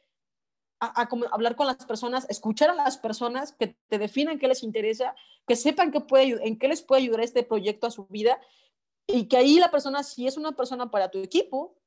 a, 0.79 1.07
hablar 1.31 1.55
con 1.55 1.67
las 1.67 1.85
personas, 1.85 2.25
escuchar 2.29 2.69
a 2.69 2.75
las 2.75 2.97
personas 2.97 3.53
que 3.53 3.77
te 3.87 3.97
definan 3.97 4.39
qué 4.39 4.47
les 4.47 4.63
interesa, 4.63 5.15
que 5.47 5.55
sepan 5.55 5.91
qué 5.91 6.01
puede, 6.01 6.45
en 6.45 6.57
qué 6.57 6.67
les 6.67 6.81
puede 6.81 7.03
ayudar 7.03 7.21
este 7.21 7.43
proyecto 7.43 7.87
a 7.87 7.91
su 7.91 8.05
vida 8.07 8.39
y 9.07 9.27
que 9.27 9.37
ahí 9.37 9.59
la 9.59 9.71
persona, 9.71 10.03
si 10.03 10.27
es 10.27 10.37
una 10.37 10.53
persona 10.53 10.91
para 10.91 11.09
tu 11.09 11.19
equipo, 11.19 11.77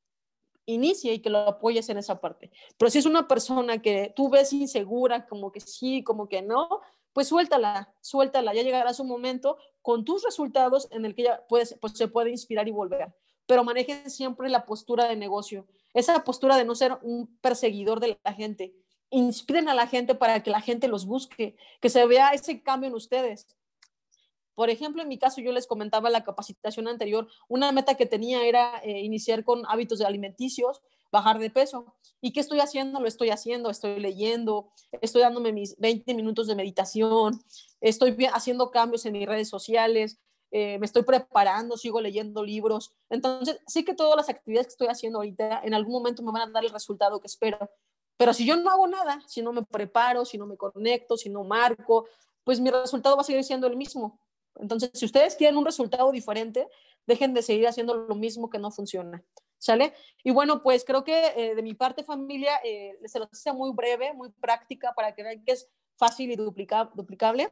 inicie 0.67 1.13
y 1.13 1.21
que 1.21 1.31
lo 1.31 1.39
apoyes 1.39 1.89
en 1.89 1.99
esa 1.99 2.21
parte. 2.21 2.51
Pero 2.77 2.91
si 2.91 2.99
es 2.99 3.07
una 3.07 3.29
persona 3.29 3.81
que 3.81 4.13
tú 4.17 4.29
ves 4.29 4.53
insegura, 4.53 5.27
como 5.27 5.53
que 5.53 5.61
sí, 5.61 6.03
como 6.03 6.29
que 6.29 6.43
no, 6.43 6.81
pues 7.17 7.29
suéltala, 7.29 7.95
suéltala, 8.03 8.53
ya 8.53 8.63
llegará 8.63 8.93
su 8.93 9.03
momento 9.03 9.57
con 9.81 10.05
tus 10.05 10.23
resultados 10.23 10.87
en 10.91 11.07
el 11.07 11.15
que 11.15 11.27
puedes, 11.49 11.75
pues 11.81 11.95
se 11.95 12.09
puede 12.09 12.29
inspirar 12.29 12.69
y 12.69 12.73
volver. 12.73 13.11
Pero 13.47 13.65
manejen 13.65 14.11
siempre 14.11 14.51
la 14.51 14.67
postura 14.67 15.09
de 15.09 15.17
negocio, 15.17 15.67
esa 15.95 16.23
postura 16.25 16.59
de 16.59 16.67
no 16.67 16.75
ser 16.75 16.99
un 17.01 17.39
perseguidor 17.39 18.01
de 18.01 18.21
la 18.23 18.35
gente. 18.35 18.75
Inspiren 19.09 19.71
a 19.71 19.75
la 19.75 19.87
gente 19.87 20.15
para 20.15 20.43
que 20.43 20.51
la 20.51 20.61
gente 20.61 20.89
los 20.89 21.07
busque, 21.07 21.57
que 21.81 21.89
se 21.89 22.05
vea 22.05 22.33
ese 22.35 22.63
cambio 22.63 22.89
en 22.89 22.95
ustedes. 22.95 23.47
Por 24.55 24.69
ejemplo, 24.69 25.01
en 25.01 25.09
mi 25.09 25.19
caso, 25.19 25.41
yo 25.41 25.53
les 25.53 25.67
comentaba 25.67 26.11
la 26.11 26.23
capacitación 26.23 26.87
anterior, 26.87 27.29
una 27.49 27.73
meta 27.73 27.95
que 27.95 28.05
tenía 28.05 28.45
era 28.45 28.79
eh, 28.85 29.01
iniciar 29.01 29.43
con 29.43 29.63
hábitos 29.69 30.03
alimenticios, 30.03 30.83
bajar 31.11 31.39
de 31.39 31.51
peso. 31.51 31.95
¿Y 32.21 32.33
qué 32.33 32.41
estoy 32.41 32.61
haciendo? 32.61 33.01
Lo 33.01 33.09
estoy 33.09 33.31
haciendo, 33.31 33.71
estoy 33.71 34.01
leyendo, 34.01 34.73
estoy 35.01 35.23
dándome 35.23 35.53
mis 35.53 35.77
20 35.79 36.15
minutos 36.15 36.47
de 36.47 36.55
meditación, 36.55 37.41
estoy 37.81 38.17
haciendo 38.33 38.71
cambios 38.71 39.07
en 39.07 39.13
mis 39.13 39.27
redes 39.27 39.49
sociales, 39.49 40.19
eh, 40.51 40.79
me 40.79 40.87
estoy 40.87 41.03
preparando, 41.03 41.77
sigo 41.77 42.01
leyendo 42.01 42.45
libros. 42.45 42.95
Entonces, 43.11 43.61
sí 43.67 43.85
que 43.85 43.95
todas 43.95 44.17
las 44.17 44.29
actividades 44.29 44.69
que 44.69 44.73
estoy 44.73 44.89
haciendo 44.89 45.19
ahorita 45.19 45.61
en 45.65 45.75
algún 45.75 45.93
momento 45.93 46.23
me 46.23 46.33
van 46.33 46.49
a 46.49 46.53
dar 46.53 46.65
el 46.65 46.71
resultado 46.71 47.21
que 47.21 47.27
espero. 47.27 47.59
Pero 48.17 48.33
si 48.33 48.47
yo 48.47 48.57
no 48.57 48.71
hago 48.71 48.87
nada, 48.87 49.21
si 49.27 49.43
no 49.43 49.53
me 49.53 49.63
preparo, 49.63 50.25
si 50.25 50.39
no 50.39 50.47
me 50.47 50.57
conecto, 50.57 51.17
si 51.17 51.29
no 51.29 51.45
marco, 51.45 52.07
pues 52.45 52.61
mi 52.61 52.71
resultado 52.71 53.17
va 53.17 53.23
a 53.23 53.25
seguir 53.25 53.45
siendo 53.45 53.67
el 53.67 53.77
mismo. 53.77 54.19
Entonces, 54.55 54.91
si 54.95 55.05
ustedes 55.05 55.35
quieren 55.35 55.59
un 55.59 55.67
resultado 55.67 56.11
diferente, 56.13 56.69
dejen 57.07 57.35
de 57.35 57.43
seguir 57.43 57.67
haciendo 57.69 57.95
lo 57.95 58.15
mismo 58.15 58.49
que 58.49 58.59
no 58.59 58.71
funciona. 58.71 59.23
¿Sale? 59.59 59.95
Y 60.23 60.31
bueno, 60.33 60.63
pues 60.63 60.85
creo 60.85 61.03
que 61.03 61.33
eh, 61.37 61.55
de 61.55 61.63
mi 61.63 61.75
parte 61.75 62.05
familia 62.05 62.61
eh, 62.63 62.99
se 63.07 63.19
los 63.19 63.29
hice 63.33 63.53
muy 63.53 63.73
breve, 63.73 64.13
muy 64.13 64.31
práctica 64.31 64.93
para 64.95 65.15
que 65.15 65.23
vean 65.23 65.45
que 65.45 65.53
es 65.53 65.71
fácil 65.97 66.31
y 66.31 66.37
duplicable. 66.37 67.51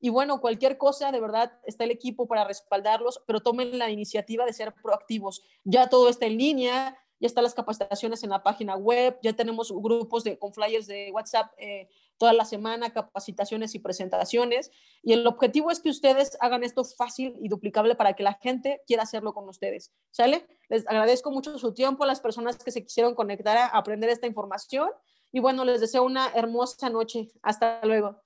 Y 0.00 0.10
bueno, 0.10 0.40
cualquier 0.40 0.78
cosa, 0.78 1.10
de 1.12 1.20
verdad, 1.20 1.52
está 1.64 1.84
el 1.84 1.90
equipo 1.90 2.28
para 2.28 2.44
respaldarlos, 2.44 3.22
pero 3.26 3.40
tomen 3.40 3.78
la 3.78 3.90
iniciativa 3.90 4.44
de 4.44 4.52
ser 4.52 4.74
proactivos. 4.74 5.42
Ya 5.64 5.88
todo 5.88 6.08
está 6.08 6.26
en 6.26 6.36
línea, 6.36 6.98
ya 7.18 7.26
están 7.26 7.44
las 7.44 7.54
capacitaciones 7.54 8.22
en 8.22 8.30
la 8.30 8.42
página 8.42 8.76
web, 8.76 9.18
ya 9.22 9.32
tenemos 9.32 9.72
grupos 9.72 10.24
de, 10.24 10.38
con 10.38 10.52
flyers 10.52 10.86
de 10.86 11.10
WhatsApp 11.12 11.52
eh, 11.56 11.88
toda 12.18 12.32
la 12.32 12.44
semana, 12.44 12.92
capacitaciones 12.92 13.74
y 13.74 13.78
presentaciones. 13.78 14.70
Y 15.02 15.12
el 15.12 15.26
objetivo 15.26 15.70
es 15.70 15.80
que 15.80 15.90
ustedes 15.90 16.36
hagan 16.40 16.64
esto 16.64 16.84
fácil 16.84 17.34
y 17.40 17.48
duplicable 17.48 17.94
para 17.94 18.14
que 18.14 18.22
la 18.22 18.34
gente 18.34 18.82
quiera 18.86 19.02
hacerlo 19.02 19.34
con 19.34 19.48
ustedes. 19.48 19.92
¿Sale? 20.10 20.46
Les 20.68 20.86
agradezco 20.88 21.30
mucho 21.30 21.58
su 21.58 21.74
tiempo 21.74 22.04
a 22.04 22.06
las 22.06 22.20
personas 22.20 22.56
que 22.56 22.70
se 22.70 22.82
quisieron 22.82 23.14
conectar 23.14 23.56
a 23.56 23.66
aprender 23.66 24.10
esta 24.10 24.26
información. 24.26 24.90
Y 25.32 25.40
bueno, 25.40 25.64
les 25.64 25.80
deseo 25.80 26.04
una 26.04 26.30
hermosa 26.34 26.90
noche. 26.90 27.28
Hasta 27.42 27.80
luego. 27.84 28.25